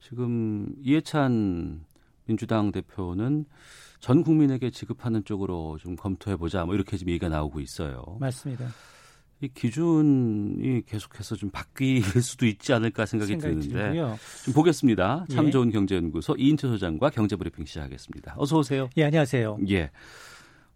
지금 0.00 0.72
이해찬 0.84 1.84
민주당 2.26 2.70
대표는 2.70 3.44
전 3.98 4.22
국민에게 4.22 4.70
지급하는 4.70 5.24
쪽으로 5.24 5.76
좀 5.78 5.96
검토해 5.96 6.36
보자 6.36 6.64
뭐 6.64 6.76
이렇게 6.76 6.96
지금 6.96 7.10
얘기가 7.10 7.28
나오고 7.28 7.58
있어요. 7.58 8.04
맞습니다. 8.20 8.68
이 9.42 9.48
기준이 9.48 10.82
계속해서 10.84 11.34
좀 11.36 11.50
바뀔 11.50 12.02
수도 12.02 12.46
있지 12.46 12.72
않을까 12.74 13.06
생각이, 13.06 13.32
생각이 13.32 13.54
드는데 13.60 13.84
들고요. 13.84 14.18
좀 14.44 14.54
보겠습니다. 14.54 15.24
참 15.30 15.46
예. 15.46 15.50
좋은 15.50 15.70
경제연구소 15.70 16.36
이인철 16.38 16.70
소장과 16.70 17.10
경제브리핑 17.10 17.64
시작하겠습니다. 17.64 18.34
어서 18.36 18.58
오세요. 18.58 18.90
예, 18.98 19.04
안녕하세요. 19.04 19.58
예. 19.70 19.90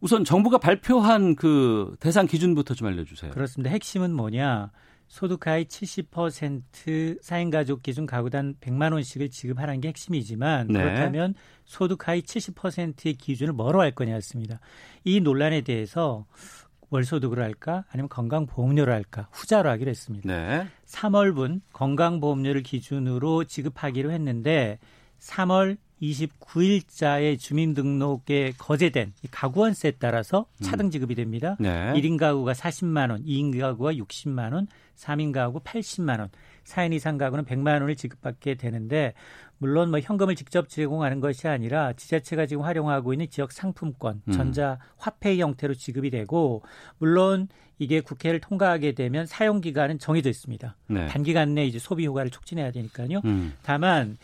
우선 0.01 0.25
정부가 0.25 0.59
발표한 0.59 1.35
그 1.35 1.95
대상 2.01 2.27
기준부터 2.27 2.75
좀 2.75 2.89
알려주세요. 2.89 3.33
그렇습니다. 3.33 3.71
핵심은 3.71 4.15
뭐냐? 4.15 4.71
소득 5.07 5.47
하위 5.47 5.65
70% 5.67 7.23
사행가족 7.23 7.83
기준 7.83 8.07
가구당 8.07 8.55
100만 8.61 8.93
원씩을 8.93 9.31
지급하는 9.31 9.81
게 9.81 9.89
핵심이지만 9.89 10.69
네. 10.69 10.83
그렇다면 10.83 11.35
소득 11.65 12.09
하위 12.09 12.23
70%의 12.23 13.15
기준을 13.15 13.53
뭐로 13.53 13.81
할 13.81 13.93
거냐였습니다. 13.93 14.61
이 15.05 15.21
논란에 15.21 15.61
대해서 15.61 16.27
월소득으로 16.91 17.43
할까 17.43 17.85
아니면 17.91 18.09
건강보험료로 18.09 18.93
할까 18.93 19.29
후자로 19.33 19.69
하기로 19.71 19.91
했습니다. 19.91 20.29
네. 20.29 20.67
3월분 20.87 21.61
건강보험료를 21.73 22.63
기준으로 22.63 23.45
지급하기로 23.45 24.11
했는데 24.13 24.79
3월 25.21 25.77
29일자의 26.03 27.39
주민등록에 27.39 28.53
거제된 28.59 29.13
가구원세에 29.31 29.93
따라서 29.93 30.47
차등 30.61 30.91
지급이 30.91 31.15
됩니다. 31.15 31.57
네. 31.59 31.93
1인 31.95 32.19
가구가 32.19 32.53
40만 32.53 33.11
원, 33.11 33.25
2인 33.25 33.59
가구가 33.59 33.95
60만 33.95 34.53
원, 34.53 34.67
3인 34.97 35.33
가구 35.33 35.61
80만 35.61 36.21
원, 36.21 36.29
4인 36.65 36.93
이상 36.93 37.19
가구는 37.19 37.45
100만 37.45 37.81
원을 37.81 37.97
지급받게 37.97 38.55
되는데 38.55 39.15
물론 39.59 39.91
뭐 39.91 40.01
현금을 40.01 40.35
직접 40.35 40.69
제공하는 40.69 41.21
것이 41.21 41.49
아니라 41.49 41.93
지자체가 41.93 42.47
지금 42.47 42.65
활용하고 42.65 43.13
있는 43.13 43.29
지역 43.31 43.53
상품권, 43.53 44.23
음. 44.29 44.33
전자 44.33 44.79
화폐 44.97 45.39
형태로 45.39 45.75
지급이 45.75 46.11
되고 46.11 46.63
물론 46.99 47.49
이게 47.79 48.01
국회를 48.01 48.41
통과하게 48.41 48.93
되면 48.93 49.27
사용 49.27 49.61
기간은 49.61 49.99
정해져 49.99 50.31
있습니다. 50.31 50.77
네. 50.89 51.07
단기간 51.07 51.55
내에 51.55 51.67
이제 51.67 51.79
소비 51.79 52.07
효과를 52.07 52.31
촉진해야 52.31 52.71
되니까요. 52.73 53.21
음. 53.25 53.55
다만 53.63 54.17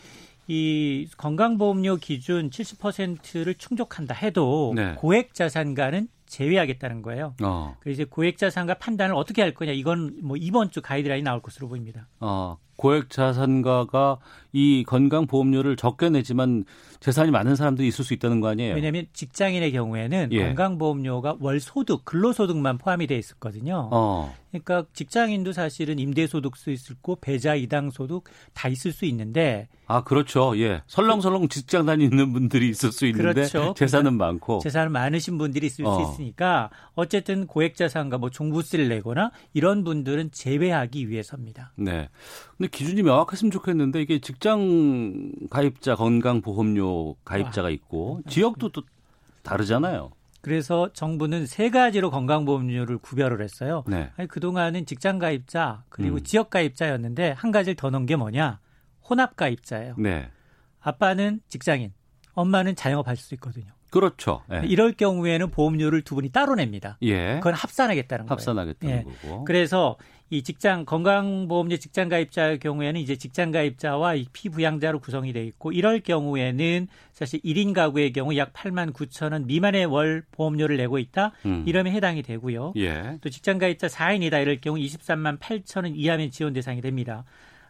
이 0.47 1.07
건강보험료 1.17 1.97
기준 1.97 2.49
70%를 2.49 3.55
충족한다 3.55 4.13
해도 4.13 4.73
네. 4.75 4.95
고액 4.95 5.33
자산가는 5.33 6.07
제외하겠다는 6.31 7.01
거예요. 7.01 7.35
어. 7.43 7.75
그래서 7.81 8.01
이제 8.01 8.05
고액 8.09 8.37
자산가 8.37 8.75
판단을 8.75 9.13
어떻게 9.15 9.41
할 9.41 9.53
거냐 9.53 9.73
이건 9.73 10.19
뭐 10.23 10.37
이번 10.37 10.71
주 10.71 10.81
가이드라인이 10.81 11.23
나올 11.23 11.41
것으로 11.41 11.67
보입니다. 11.67 12.07
어. 12.19 12.57
고액 12.77 13.11
자산가가 13.11 14.17
이 14.53 14.83
건강 14.87 15.27
보험료를 15.27 15.75
적게 15.75 16.09
내지만 16.09 16.65
재산이 16.99 17.29
많은 17.29 17.55
사람들이 17.55 17.87
있을 17.87 18.03
수 18.03 18.15
있다는 18.15 18.39
거 18.41 18.47
아니에요? 18.47 18.73
왜냐하면 18.73 19.05
직장인의 19.13 19.71
경우에는 19.71 20.29
예. 20.31 20.45
건강 20.45 20.79
보험료가 20.79 21.37
월 21.39 21.59
소득, 21.59 22.05
근로 22.05 22.33
소득만 22.33 22.79
포함이 22.79 23.05
돼 23.05 23.17
있었거든요. 23.17 23.89
어. 23.91 24.33
그러니까 24.49 24.85
직장인도 24.93 25.53
사실은 25.53 25.99
임대 25.99 26.27
소득 26.27 26.57
수 26.57 26.71
있고 26.71 27.17
배자 27.21 27.55
이당 27.55 27.89
소득 27.89 28.23
다 28.53 28.67
있을 28.67 28.91
수 28.91 29.05
있는데 29.05 29.67
아 29.87 30.03
그렇죠. 30.03 30.57
예, 30.57 30.81
설렁설렁 30.87 31.47
직장 31.49 31.85
다니는 31.85 32.33
분들이 32.33 32.69
있을 32.69 32.91
수 32.91 33.05
있는데 33.05 33.47
그렇죠. 33.47 33.73
재산은 33.75 34.15
많고 34.15 34.59
재산은 34.59 34.91
많으신 34.91 35.37
분들이 35.37 35.67
있을 35.67 35.85
어. 35.85 35.95
수 35.95 36.13
있으니 36.13 36.20
까 36.35 36.69
어쨌든 36.93 37.47
고액 37.47 37.75
자산가 37.75 38.17
뭐 38.19 38.29
종부세를 38.29 38.87
내거나 38.89 39.31
이런 39.53 39.83
분들은 39.83 40.31
제외하기 40.31 41.09
위해서입니다. 41.09 41.73
네. 41.75 42.09
근데 42.57 42.69
기준이 42.69 43.01
명확했으면 43.01 43.51
좋겠는데 43.51 44.01
이게 44.01 44.19
직장 44.19 45.31
가입자 45.49 45.95
건강보험료 45.95 47.15
가입자가 47.25 47.67
아, 47.69 47.71
있고 47.71 48.21
아, 48.25 48.29
지역도 48.29 48.69
또 48.69 48.83
다르잖아요. 49.43 50.11
그래서 50.41 50.91
정부는 50.93 51.45
세 51.45 51.69
가지로 51.69 52.09
건강보험료를 52.11 52.97
구별을 52.97 53.41
했어요. 53.41 53.83
네. 53.87 54.11
아니, 54.17 54.27
그동안은 54.27 54.85
직장 54.85 55.19
가입자 55.19 55.83
그리고 55.89 56.17
음. 56.17 56.23
지역 56.23 56.49
가입자였는데 56.49 57.31
한 57.31 57.51
가지를 57.51 57.75
더 57.75 57.89
넣은 57.89 58.05
게 58.05 58.15
뭐냐? 58.15 58.59
혼합 59.07 59.35
가입자예요. 59.35 59.95
네. 59.97 60.29
아빠는 60.79 61.41
직장인, 61.47 61.93
엄마는 62.33 62.75
자영업할 62.75 63.17
수 63.17 63.35
있거든요. 63.35 63.71
그렇죠. 63.91 64.41
예. 64.51 64.61
이럴 64.65 64.93
경우에는 64.93 65.51
보험료를 65.51 66.01
두 66.01 66.15
분이 66.15 66.29
따로 66.29 66.55
냅니다. 66.55 66.97
예. 67.03 67.35
그건 67.35 67.53
합산하겠다는 67.53 68.25
거예요. 68.25 68.31
합산하겠다는 68.31 68.97
예. 68.97 69.03
거고. 69.03 69.43
그래서 69.43 69.97
이 70.29 70.43
직장 70.43 70.85
건강보험료 70.85 71.75
직장 71.75 72.07
가입자의 72.07 72.59
경우에는 72.59 72.99
이제 73.01 73.17
직장 73.17 73.51
가입자와 73.51 74.15
이 74.15 74.25
피부양자로 74.31 74.99
구성이 74.99 75.33
돼 75.33 75.43
있고 75.43 75.73
이럴 75.73 75.99
경우에는 75.99 76.87
사실 77.11 77.41
1인 77.41 77.73
가구의 77.73 78.13
경우 78.13 78.35
약 78.37 78.53
8만 78.53 78.93
9천 78.93 79.33
원 79.33 79.45
미만의 79.45 79.85
월 79.87 80.23
보험료를 80.31 80.77
내고 80.77 80.97
있다. 80.97 81.33
음. 81.45 81.65
이러면 81.67 81.91
해당이 81.91 82.23
되고요. 82.23 82.73
예. 82.77 83.17
또 83.19 83.29
직장 83.29 83.57
가입자 83.57 83.87
4인이다 83.87 84.41
이럴 84.41 84.61
경우 84.61 84.77
23만 84.77 85.37
8천 85.37 85.83
원 85.83 85.95
이하면 85.95 86.31
지원 86.31 86.53
대상이 86.53 86.79
됩니다. 86.79 87.25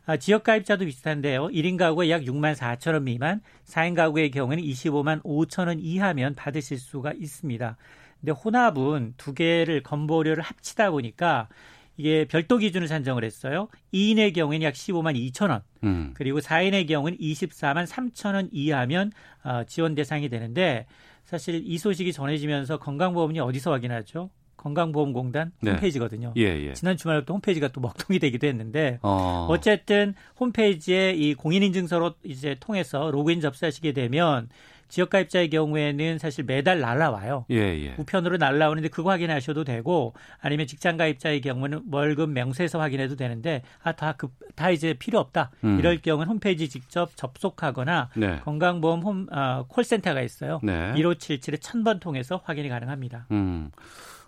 아, 0.05 0.17
지역 0.17 0.43
가입자도 0.43 0.85
비슷한데요. 0.85 1.49
1인 1.49 1.77
가구가 1.77 2.09
약 2.09 2.23
6만 2.23 2.55
4천 2.55 2.93
원 2.93 3.03
미만, 3.03 3.41
4인 3.65 3.95
가구의 3.95 4.31
경우에는 4.31 4.63
25만 4.63 5.21
5천 5.23 5.67
원 5.67 5.79
이하면 5.79 6.33
받으실 6.35 6.79
수가 6.79 7.13
있습니다. 7.13 7.77
근데 8.19 8.31
혼합은 8.31 9.13
두 9.17 9.33
개를 9.33 9.83
건보료를 9.83 10.43
합치다 10.43 10.91
보니까 10.91 11.49
이게 11.97 12.25
별도 12.25 12.57
기준을 12.57 12.87
산정을 12.87 13.23
했어요. 13.23 13.67
2인의 13.93 14.33
경우에는 14.33 14.65
약 14.65 14.73
15만 14.73 15.15
2천 15.15 15.51
원, 15.51 15.61
음. 15.83 16.11
그리고 16.15 16.39
4인의 16.39 16.87
경우는 16.87 17.17
24만 17.19 17.85
3천 17.85 18.33
원 18.33 18.49
이하면 18.51 19.11
어, 19.43 19.63
지원 19.67 19.93
대상이 19.93 20.29
되는데 20.29 20.87
사실 21.25 21.61
이 21.63 21.77
소식이 21.77 22.11
전해지면서 22.11 22.77
건강보험료 22.77 23.43
어디서 23.43 23.71
확인하죠? 23.71 24.31
건강보험공단 24.61 25.51
네. 25.61 25.71
홈페이지거든요. 25.71 26.33
예, 26.37 26.43
예. 26.43 26.73
지난 26.73 26.95
주말부터 26.95 27.33
홈페이지가 27.33 27.69
또 27.69 27.81
먹통이 27.81 28.19
되기도 28.19 28.47
했는데 28.47 28.99
어. 29.01 29.47
어쨌든 29.49 30.13
홈페이지에 30.39 31.11
이 31.11 31.33
공인인증서로 31.33 32.13
이제 32.23 32.55
통해서 32.59 33.09
로그인 33.11 33.41
접수하시게 33.41 33.93
되면 33.93 34.49
지역가입자의 34.91 35.49
경우에는 35.49 36.19
사실 36.19 36.43
매달 36.43 36.81
날라와요. 36.81 37.45
예, 37.49 37.55
예. 37.55 37.95
우편으로 37.97 38.37
날라오는데 38.37 38.89
그거 38.89 39.09
확인하셔도 39.09 39.63
되고 39.63 40.13
아니면 40.41 40.67
직장가입자의 40.67 41.41
경우는 41.41 41.83
월급 41.89 42.29
명세서 42.31 42.79
확인해도 42.79 43.15
되는데 43.15 43.63
아다다 43.81 44.13
그, 44.13 44.27
다 44.55 44.69
이제 44.69 44.93
필요 44.93 45.19
없다. 45.19 45.51
음. 45.63 45.79
이럴 45.79 45.97
경우는 46.01 46.29
홈페이지 46.29 46.67
직접 46.67 47.15
접속하거나 47.15 48.09
네. 48.17 48.39
건강보험 48.43 49.01
홈 49.01 49.27
어, 49.31 49.65
콜센터가 49.69 50.21
있어요. 50.21 50.59
네. 50.61 50.91
1577에 50.93 51.57
1000번 51.57 52.01
통해서 52.01 52.41
확인이 52.43 52.67
가능합니다. 52.67 53.27
음. 53.31 53.71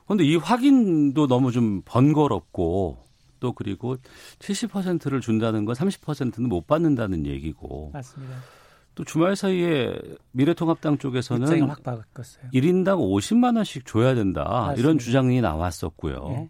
그런데 0.05 0.25
이 0.25 0.35
확인도 0.35 1.27
너무 1.27 1.51
좀 1.51 1.81
번거롭고 1.85 2.97
또 3.39 3.53
그리고 3.53 3.97
70%를 4.39 5.21
준다는 5.21 5.65
건 5.65 5.75
30%는 5.75 6.47
못 6.49 6.65
받는다는 6.67 7.25
얘기고. 7.25 7.91
맞습니다. 7.93 8.35
또 8.95 9.03
주말 9.03 9.35
사이에 9.35 9.99
미래통합당 10.31 10.99
쪽에서는 10.99 11.67
확 11.67 11.83
바꿨어요. 11.83 12.45
1인당 12.53 12.99
50만 12.99 13.55
원씩 13.55 13.85
줘야 13.85 14.13
된다. 14.13 14.43
맞습니다. 14.43 14.79
이런 14.79 14.99
주장이 14.99 15.41
나왔었고요. 15.41 16.27
네. 16.29 16.47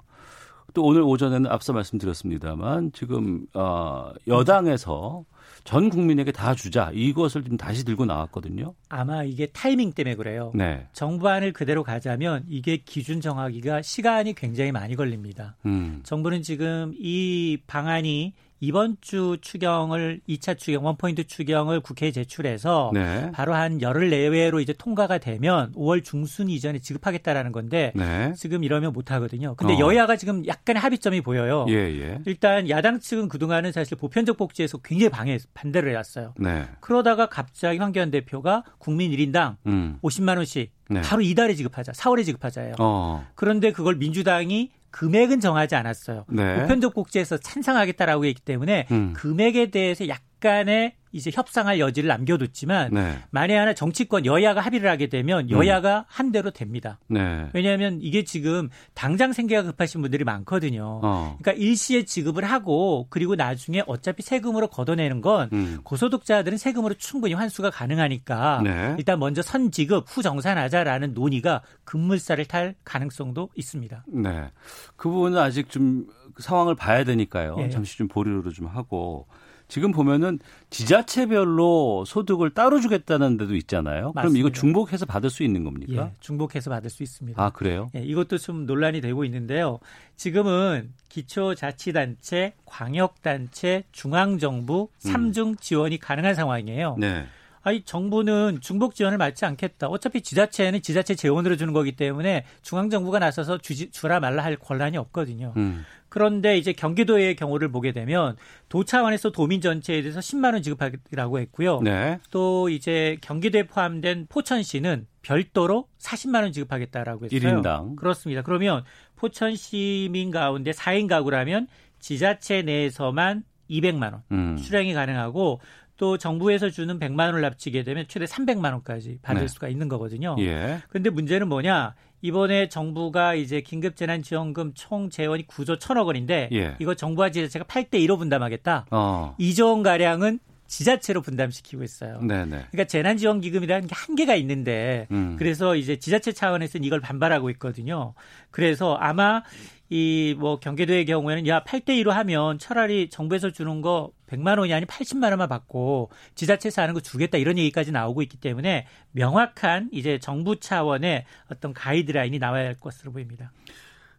또 0.73 0.83
오늘 0.83 1.01
오전에는 1.03 1.49
앞서 1.49 1.71
말씀드렸습니다만 1.71 2.91
지금 2.93 3.45
어 3.53 4.11
여당에서 4.27 5.23
전 5.63 5.89
국민에게 5.89 6.31
다 6.31 6.55
주자 6.55 6.91
이것을 6.93 7.43
좀 7.43 7.57
다시 7.57 7.85
들고 7.85 8.05
나왔거든요. 8.05 8.73
아마 8.89 9.23
이게 9.23 9.47
타이밍 9.47 9.91
때문에 9.93 10.15
그래요. 10.15 10.51
네. 10.55 10.87
정부안을 10.93 11.53
그대로 11.53 11.83
가자면 11.83 12.43
이게 12.47 12.77
기준 12.77 13.21
정하기가 13.21 13.81
시간이 13.81 14.33
굉장히 14.33 14.71
많이 14.71 14.95
걸립니다. 14.95 15.55
음. 15.65 16.01
정부는 16.03 16.41
지금 16.41 16.93
이 16.97 17.57
방안이 17.67 18.33
이번 18.63 18.95
주 19.01 19.37
추경을 19.41 20.21
2차 20.29 20.57
추경 20.57 20.85
원포인트 20.85 21.27
추경을 21.27 21.81
국회에 21.81 22.11
제출해서 22.11 22.91
네. 22.93 23.29
바로 23.33 23.53
한 23.53 23.81
열흘 23.81 24.09
내외로 24.09 24.61
이제 24.61 24.71
통과가 24.71 25.17
되면 25.17 25.73
5월 25.73 26.01
중순 26.01 26.49
이전에 26.49 26.79
지급하겠다라는 26.79 27.51
건데 27.51 27.91
네. 27.93 28.31
지금 28.37 28.63
이러면 28.63 28.93
못 28.93 29.11
하거든요. 29.11 29.55
근데 29.55 29.73
어. 29.73 29.79
여야가 29.79 30.15
지금 30.15 30.47
약간의 30.47 30.81
합의점이 30.81 31.19
보여요. 31.19 31.65
예, 31.67 31.73
예. 31.73 32.21
일단 32.25 32.69
야당 32.69 33.01
측은 33.01 33.27
그동안은 33.27 33.73
사실 33.73 33.97
보편적 33.97 34.37
복지에서 34.37 34.77
굉장히 34.77 35.09
방해 35.09 35.37
반대를 35.53 35.91
해 35.91 35.95
왔어요. 35.97 36.33
네. 36.39 36.65
그러다가 36.79 37.25
갑자기 37.25 37.79
황교안 37.79 38.11
대표가 38.11 38.63
국민 38.77 39.11
1인당 39.11 39.57
음. 39.67 39.99
50만 40.01 40.37
원씩 40.37 40.71
네. 40.89 41.01
바로 41.01 41.21
이달에 41.21 41.53
지급하자, 41.55 41.91
4월에 41.91 42.23
지급하자예요. 42.23 42.75
어. 42.79 43.27
그런데 43.35 43.73
그걸 43.73 43.95
민주당이 43.95 44.71
금액은 44.93 45.39
정하지 45.39 45.75
않았어요. 45.75 46.25
네. 46.29 46.61
보편적 46.61 46.93
복지에서 46.93 47.37
찬성하겠다라고 47.37 48.25
했기 48.25 48.41
때문에 48.41 48.87
음. 48.91 49.13
금액에 49.13 49.71
대해서 49.71 50.07
약간의 50.07 50.93
이제 51.13 51.31
협상할 51.31 51.79
여지를 51.79 52.07
남겨뒀지만 52.07 52.89
네. 52.91 53.19
만에 53.29 53.55
하나 53.55 53.73
정치권 53.73 54.25
여야가 54.25 54.61
합의를 54.61 54.89
하게 54.89 55.07
되면 55.07 55.49
여야가 55.49 55.99
음. 55.99 56.03
한 56.07 56.31
대로 56.31 56.49
됩니다. 56.49 56.99
네. 57.07 57.49
왜냐하면 57.53 57.99
이게 58.01 58.23
지금 58.23 58.69
당장 58.95 59.31
생계가 59.31 59.61
급하신 59.63 60.01
분들이 60.01 60.23
많거든요. 60.23 60.99
어. 61.03 61.37
그러니까 61.39 61.63
일시에 61.63 62.03
지급을 62.03 62.43
하고 62.43 63.05
그리고 63.11 63.35
나중에 63.35 63.83
어차피 63.85 64.23
세금으로 64.23 64.67
걷어내는 64.67 65.21
건 65.21 65.49
음. 65.53 65.79
고소득자들은 65.83 66.57
세금으로 66.57 66.95
충분히 66.95 67.35
환수가 67.35 67.69
가능하니까 67.69 68.61
네. 68.63 68.95
일단 68.97 69.19
먼저 69.19 69.43
선지급 69.43 70.05
후 70.07 70.23
정산하자라는 70.23 71.13
논의가 71.13 71.61
급물살을 71.83 72.45
탈 72.45 72.73
가능성도 72.83 73.49
있습니다. 73.55 74.05
네. 74.07 74.49
그 74.95 75.09
부분은 75.09 75.37
아직 75.37 75.69
좀 75.69 76.07
상황을 76.39 76.73
봐야 76.73 77.03
되니까요. 77.03 77.55
예. 77.59 77.69
잠시 77.69 77.97
좀 77.97 78.07
보류를 78.07 78.51
좀 78.53 78.65
하고 78.67 79.27
지금 79.73 79.91
보면은 79.91 80.37
지자체별로 80.69 82.05
소득을 82.05 82.51
따로 82.51 82.79
주겠다는 82.79 83.37
데도 83.37 83.55
있잖아요. 83.55 84.11
맞습니다. 84.13 84.21
그럼 84.21 84.37
이거 84.37 84.51
중복해서 84.51 85.07
받을 85.07 85.31
수 85.31 85.41
있는 85.41 85.63
겁니까? 85.63 86.11
예, 86.11 86.19
중복해서 86.19 86.69
받을 86.69 86.91
수 86.91 87.01
있습니다. 87.01 87.43
아, 87.43 87.49
그래요? 87.49 87.89
예, 87.95 88.01
이것도 88.01 88.37
좀 88.37 88.67
논란이 88.67 89.01
되고 89.01 89.25
있는데요. 89.25 89.79
지금은 90.15 90.93
기초자치단체, 91.09 92.53
광역단체, 92.65 93.85
중앙정부 93.91 94.89
3중 94.99 95.47
음. 95.47 95.55
지원이 95.55 95.97
가능한 95.97 96.35
상황이에요. 96.35 96.97
네. 96.99 97.25
아니 97.63 97.81
정부는 97.83 98.59
중복 98.61 98.93
지원을 98.93 99.17
맞지 99.17 99.45
않겠다. 99.45 99.87
어차피 99.87 100.21
지자체는 100.21 100.81
지자체 100.81 101.15
재원으로 101.15 101.55
주는 101.55 101.73
거기 101.73 101.93
때문에 101.93 102.45
중앙 102.61 102.89
정부가 102.89 103.19
나서서 103.19 103.57
주지, 103.57 103.89
주라 103.89 104.19
말라 104.19 104.43
할 104.43 104.57
권한이 104.57 104.97
없거든요. 104.97 105.53
음. 105.55 105.85
그런데 106.09 106.57
이제 106.57 106.73
경기도의 106.73 107.35
경우를 107.35 107.71
보게 107.71 107.91
되면 107.91 108.35
도 108.69 108.83
차원에서 108.83 109.31
도민 109.31 109.61
전체에 109.61 110.01
대해서 110.01 110.19
10만 110.19 110.53
원 110.53 110.61
지급하기라고 110.61 111.39
했고요. 111.39 111.81
네. 111.81 112.19
또 112.29 112.69
이제 112.69 113.17
경기도에 113.21 113.63
포함된 113.63 114.27
포천시는 114.29 115.07
별도로 115.23 115.87
40만 115.99 116.43
원 116.43 116.51
지급하겠다라고 116.51 117.25
했어요. 117.25 117.39
1인당. 117.39 117.95
그렇습니다. 117.95 118.43
그러면 118.43 118.83
포천 119.15 119.55
시민 119.55 120.29
가운데 120.29 120.71
4인 120.71 121.07
가구라면 121.07 121.67
지자체 121.99 122.61
내에서만 122.61 123.43
200만 123.69 124.11
원 124.11 124.23
음. 124.31 124.57
수령이 124.57 124.93
가능하고 124.93 125.61
또 125.97 126.17
정부에서 126.17 126.69
주는 126.69 126.99
100만 126.99 127.27
원을 127.27 127.45
합치게 127.45 127.83
되면 127.83 128.05
최대 128.07 128.25
300만 128.25 128.71
원까지 128.71 129.19
받을 129.21 129.41
네. 129.41 129.47
수가 129.47 129.67
있는 129.67 129.87
거거든요. 129.87 130.35
예. 130.39 130.81
그런데 130.89 131.09
문제는 131.09 131.47
뭐냐? 131.47 131.95
이번에 132.21 132.69
정부가 132.69 133.35
이제 133.35 133.61
긴급재난지원금 133.61 134.73
총 134.75 135.09
재원이 135.09 135.45
9조 135.47 135.77
1천억 135.77 136.05
원인데 136.07 136.49
예. 136.53 136.75
이거 136.79 136.95
정부와 136.95 137.31
지자체가 137.31 137.65
8대 137.65 137.95
1로 137.95 138.17
분담하겠다. 138.17 138.87
어. 138.91 139.35
2조 139.39 139.71
원 139.71 139.83
가량은 139.83 140.39
지자체로 140.73 141.21
분담시키고 141.21 141.83
있어요. 141.83 142.19
네네. 142.21 142.65
그러니까 142.71 142.85
재난지원기금이라는 142.85 143.87
게 143.87 143.93
한계가 143.95 144.33
있는데 144.35 145.05
음. 145.11 145.35
그래서 145.37 145.75
이제 145.75 145.97
지자체 145.97 146.31
차원에서는 146.31 146.83
이걸 146.83 146.99
반발하고 146.99 147.51
있거든요. 147.51 148.15
그래서 148.49 148.95
아마 148.95 149.43
이 149.89 150.35
뭐 150.39 150.59
경기도의 150.59 151.05
경우에는 151.05 151.45
야 151.45 151.63
8대 151.63 151.89
2로 152.01 152.09
하면 152.09 152.57
차라리 152.57 153.09
정부에서 153.11 153.51
주는 153.51 153.81
거 153.81 154.11
100만 154.25 154.57
원이 154.57 154.73
아닌 154.73 154.87
80만 154.87 155.29
원만 155.29 155.47
받고 155.47 156.09
지자체에서 156.33 156.81
하는 156.81 156.95
거 156.95 156.99
주겠다 156.99 157.37
이런 157.37 157.59
얘기까지 157.59 157.91
나오고 157.91 158.23
있기 158.23 158.37
때문에 158.37 158.87
명확한 159.11 159.89
이제 159.91 160.17
정부 160.17 160.59
차원의 160.59 161.25
어떤 161.51 161.73
가이드라인이 161.73 162.39
나와야 162.39 162.65
할 162.65 162.75
것으로 162.79 163.11
보입니다. 163.11 163.51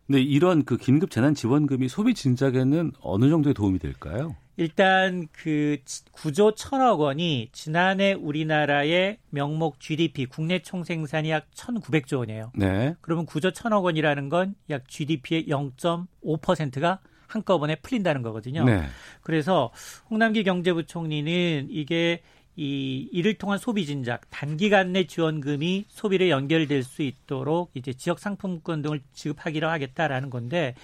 근데 0.07 0.21
이런 0.21 0.65
그 0.65 0.77
긴급 0.77 1.11
재난 1.11 1.35
지원금이 1.35 1.89
소비 1.89 2.15
진작에는 2.15 2.93
어느 3.01 3.29
정도의 3.29 3.55
도움이 3.55 3.81
될까요? 3.81 4.37
일단 4.57 5.29
그 5.33 5.79
9조 6.13 6.55
1천억 6.55 7.01
원이 7.01 7.49
지난해 7.53 8.13
우리나라의 8.13 9.19
명목 9.31 9.81
GDP 9.81 10.27
국내 10.27 10.61
총생산이 10.61 11.31
약 11.31 11.51
1,900조 11.53 12.19
원이에요. 12.19 12.53
네. 12.55 12.95
그러면 13.01 13.27
9조 13.27 13.53
1천억 13.53 13.83
원이라는 13.83 14.29
건 14.29 14.55
약 14.71 14.89
GDP의 14.89 15.47
0.5%가 15.47 17.01
한꺼번에 17.27 17.77
풀린다는 17.77 18.23
거거든요. 18.23 18.65
네. 18.65 18.83
그래서 19.23 19.73
홍남기 20.11 20.45
경제부총리는 20.45 21.69
이게 21.71 22.23
이 22.57 23.09
이를 23.11 23.35
통한 23.35 23.59
소비 23.59 23.85
진작 23.85 24.31
단기간 24.31 24.93
내 24.93 25.09
지원금이 25.09 25.87
소비를 25.89 26.31
연결될 26.31 26.85
수 26.85 27.03
있도록 27.03 27.73
이제 27.75 27.93
지역 27.93 28.21
상품권 28.21 28.81
등을 28.81 29.01
지급하기로 29.13 29.69
하겠다라는 29.69 30.31
건데 30.31 30.75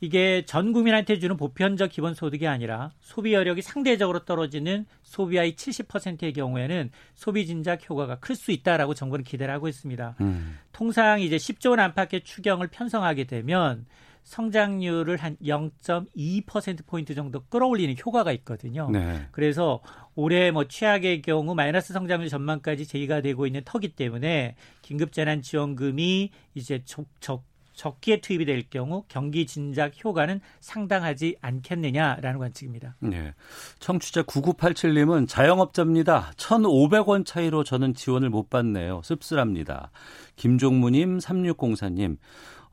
이게 0.00 0.44
전 0.44 0.72
국민한테 0.72 1.18
주는 1.18 1.36
보편적 1.36 1.90
기본소득이 1.90 2.46
아니라 2.46 2.92
소비 3.00 3.32
여력이 3.32 3.62
상대적으로 3.62 4.24
떨어지는 4.24 4.86
소비아의 5.02 5.54
70%의 5.54 6.32
경우에는 6.32 6.90
소비 7.14 7.46
진작 7.46 7.88
효과가 7.88 8.16
클 8.16 8.34
수 8.34 8.50
있다라고 8.52 8.94
정부는 8.94 9.24
기대를 9.24 9.54
하고 9.54 9.68
있습니다. 9.68 10.16
음. 10.20 10.58
통상 10.72 11.20
이제 11.20 11.36
10조 11.36 11.70
원 11.70 11.80
안팎의 11.80 12.22
추경을 12.24 12.66
편성하게 12.66 13.24
되면 13.24 13.86
성장률을 14.24 15.18
한 15.18 15.36
0.2%포인트 15.42 17.14
정도 17.14 17.44
끌어올리는 17.44 17.94
효과가 18.04 18.32
있거든요. 18.32 18.90
네. 18.90 19.26
그래서 19.30 19.80
올해 20.14 20.50
뭐 20.50 20.64
최악의 20.66 21.22
경우 21.22 21.54
마이너스 21.54 21.92
성장률 21.92 22.28
전망까지 22.28 22.86
제기가 22.86 23.20
되고 23.20 23.46
있는 23.46 23.62
터기 23.64 23.90
때문에 23.90 24.56
긴급재난지원금이 24.82 26.30
이제 26.54 26.82
적, 26.84 27.06
적 27.20 27.44
적기에 27.74 28.20
투입이 28.20 28.44
될 28.44 28.68
경우 28.70 29.04
경기 29.08 29.46
진작 29.46 29.92
효과는 30.02 30.40
상당하지 30.60 31.36
않겠느냐라는 31.40 32.38
관측입니다. 32.38 32.96
네. 33.00 33.34
청취자 33.80 34.22
9987님은 34.22 35.28
자영업자입니다. 35.28 36.32
1,500원 36.36 37.26
차이로 37.26 37.64
저는 37.64 37.94
지원을 37.94 38.30
못 38.30 38.48
받네요. 38.48 39.02
씁쓸합니다. 39.04 39.90
김종무님, 40.36 41.18
3604님. 41.18 42.16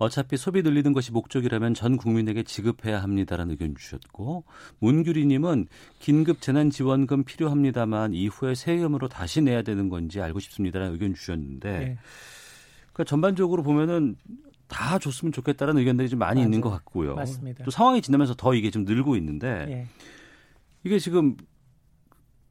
어차피 0.01 0.35
소비 0.35 0.63
늘리는 0.63 0.93
것이 0.93 1.11
목적이라면 1.11 1.75
전 1.75 1.95
국민에게 1.95 2.41
지급해야 2.41 3.03
합니다라는 3.03 3.51
의견 3.51 3.75
주셨고 3.75 4.45
문규리님은 4.79 5.67
긴급 5.99 6.41
재난지원금 6.41 7.23
필요합니다만 7.23 8.15
이후에 8.15 8.55
세금으로 8.55 9.09
다시 9.09 9.41
내야 9.41 9.61
되는 9.61 9.89
건지 9.89 10.19
알고 10.19 10.39
싶습니다라는 10.39 10.93
의견 10.93 11.13
주셨는데 11.13 11.71
네. 11.71 11.97
그러니까 12.93 13.03
전반적으로 13.03 13.61
보면은 13.61 14.15
다 14.71 14.97
줬으면 14.97 15.34
좋겠다는 15.34 15.77
의견들이 15.77 16.10
좀 16.10 16.17
많이 16.19 16.39
맞아요. 16.39 16.45
있는 16.47 16.62
것 16.62 16.69
같고요. 16.69 17.15
맞습니다. 17.15 17.63
또 17.65 17.71
상황이 17.71 18.01
지나면서 18.01 18.34
더 18.36 18.55
이게 18.55 18.71
좀 18.71 18.86
늘고 18.86 19.17
있는데 19.17 19.65
네. 19.65 19.88
이게 20.84 20.97
지금 20.97 21.36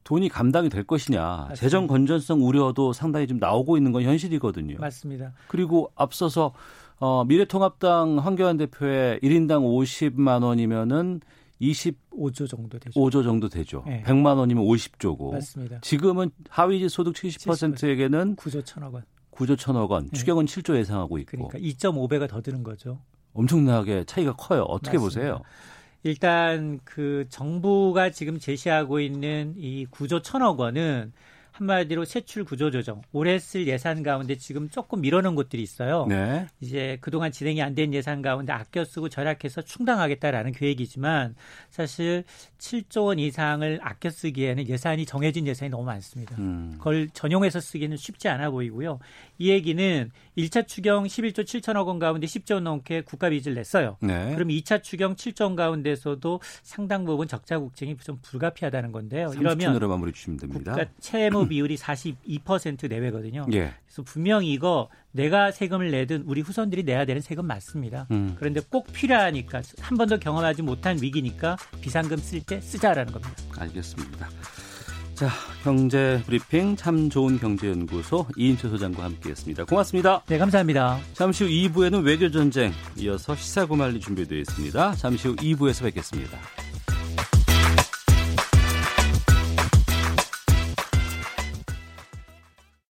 돈이 0.04 0.28
감당이 0.28 0.68
될 0.68 0.84
것이냐 0.84 1.20
맞습니다. 1.20 1.54
재정 1.54 1.86
건전성 1.86 2.46
우려도 2.46 2.92
상당히 2.92 3.26
좀 3.26 3.38
나오고 3.38 3.76
있는 3.76 3.90
건 3.90 4.02
현실이거든요. 4.02 4.76
맞습니다. 4.78 5.32
그리고 5.48 5.90
앞서서 5.96 6.52
어, 6.98 7.24
미래통합당 7.24 8.18
황교안 8.18 8.58
대표의 8.58 9.20
1인당 9.20 9.62
50만 9.62 10.42
원이면은 10.44 11.20
25조 11.62 12.48
정도 12.48 12.78
되죠. 12.78 13.00
5조 13.00 13.22
정도 13.24 13.48
되죠. 13.48 13.82
네. 13.86 14.02
100만 14.02 14.36
원이면 14.36 14.64
50조고. 14.64 15.32
맞습니다. 15.32 15.78
지금은 15.80 16.30
하위 16.50 16.86
소득 16.88 17.14
70%에게는 17.14 18.36
9조 18.36 18.62
1천억 18.62 18.92
원. 18.92 19.04
9조 19.40 19.56
1천억 19.56 19.90
원, 19.90 20.04
네. 20.04 20.18
추경은 20.18 20.44
7조 20.44 20.76
예상하고 20.76 21.18
있고. 21.18 21.48
그러니까 21.48 21.58
2.5배가 21.58 22.28
더 22.28 22.42
드는 22.42 22.62
거죠. 22.62 23.00
엄청나게 23.32 24.04
차이가 24.04 24.34
커요. 24.34 24.62
어떻게 24.62 24.98
맞습니다. 24.98 25.20
보세요? 25.20 25.42
일단 26.02 26.80
그 26.84 27.26
정부가 27.28 28.10
지금 28.10 28.38
제시하고 28.38 29.00
있는 29.00 29.54
이 29.56 29.86
9조 29.90 30.22
1천억 30.22 30.58
원은 30.58 31.12
한마디로 31.64 32.06
세출 32.06 32.44
구조 32.44 32.70
조정, 32.70 33.02
올해 33.12 33.38
쓸 33.38 33.66
예산 33.68 34.02
가운데 34.02 34.34
지금 34.36 34.70
조금 34.70 35.02
밀어놓은 35.02 35.34
곳들이 35.34 35.62
있어요. 35.62 36.06
네. 36.08 36.46
이제 36.60 36.96
그동안 37.02 37.30
진행이 37.30 37.60
안 37.62 37.70
된 37.74 37.94
예산 37.94 38.20
가운데 38.20 38.52
아껴 38.52 38.84
쓰고 38.84 39.08
절약해서 39.08 39.62
충당하겠다라는 39.62 40.50
계획이지만 40.52 41.36
사실 41.70 42.24
7조 42.58 43.04
원 43.04 43.18
이상을 43.20 43.78
아껴 43.82 44.10
쓰기에는 44.10 44.66
예산이 44.68 45.06
정해진 45.06 45.46
예산이 45.46 45.70
너무 45.70 45.84
많습니다. 45.84 46.34
음. 46.38 46.74
그걸 46.78 47.08
전용해서 47.12 47.60
쓰기는 47.60 47.96
쉽지 47.96 48.28
않아 48.28 48.50
보이고요. 48.50 48.98
이 49.38 49.50
얘기는 49.50 50.10
1차 50.44 50.66
추경 50.66 51.04
11조 51.04 51.44
7천억 51.44 51.86
원 51.86 51.98
가운데 51.98 52.26
10조 52.26 52.54
원 52.54 52.64
넘게 52.64 53.02
국가 53.02 53.28
빚을 53.28 53.54
냈어요. 53.54 53.96
네. 54.00 54.34
그럼 54.34 54.48
2차 54.48 54.82
추경 54.82 55.14
7조 55.14 55.42
원 55.42 55.56
가운데서도 55.56 56.40
상당 56.62 57.04
부분 57.04 57.28
적자 57.28 57.58
국증이 57.58 57.96
좀 57.98 58.18
불가피하다는 58.22 58.92
건데요. 58.92 59.28
30초 59.28 59.40
이러면 59.40 59.88
마무리 59.88 60.12
주시면 60.12 60.38
됩니다. 60.38 60.72
국가 60.72 60.90
채무 61.00 61.48
비율이 61.48 61.76
42% 61.76 62.88
내외거든요. 62.88 63.46
예. 63.52 63.74
그래서 63.86 64.02
분명히 64.02 64.52
이거 64.52 64.88
내가 65.12 65.50
세금을 65.50 65.90
내든 65.90 66.24
우리 66.26 66.40
후손들이 66.40 66.84
내야 66.84 67.04
되는 67.04 67.20
세금 67.20 67.46
맞습니다. 67.46 68.06
음. 68.10 68.36
그런데 68.38 68.60
꼭 68.60 68.92
필요하니까 68.92 69.62
한 69.80 69.98
번도 69.98 70.18
경험하지 70.18 70.62
못한 70.62 70.98
위기니까 71.00 71.56
비상금 71.80 72.18
쓸 72.18 72.40
때 72.40 72.60
쓰자라는 72.60 73.12
겁니다. 73.12 73.34
알겠습니다. 73.58 74.28
자, 75.20 75.28
경제 75.62 76.22
브리핑 76.24 76.76
참 76.76 77.10
좋은 77.10 77.38
경제연구소 77.38 78.24
이인철 78.38 78.70
소장과 78.70 79.04
함께했습니다. 79.04 79.66
고맙습니다. 79.66 80.22
네, 80.26 80.38
감사합니다. 80.38 80.98
잠시 81.12 81.44
후 81.44 81.50
2부에는 81.50 82.06
외교 82.06 82.30
전쟁 82.30 82.72
이어서 82.96 83.36
시사고말리 83.36 84.00
준비되어 84.00 84.38
있습니다. 84.38 84.94
잠시 84.94 85.28
후 85.28 85.36
2부에서 85.36 85.82
뵙겠습니다. 85.82 86.38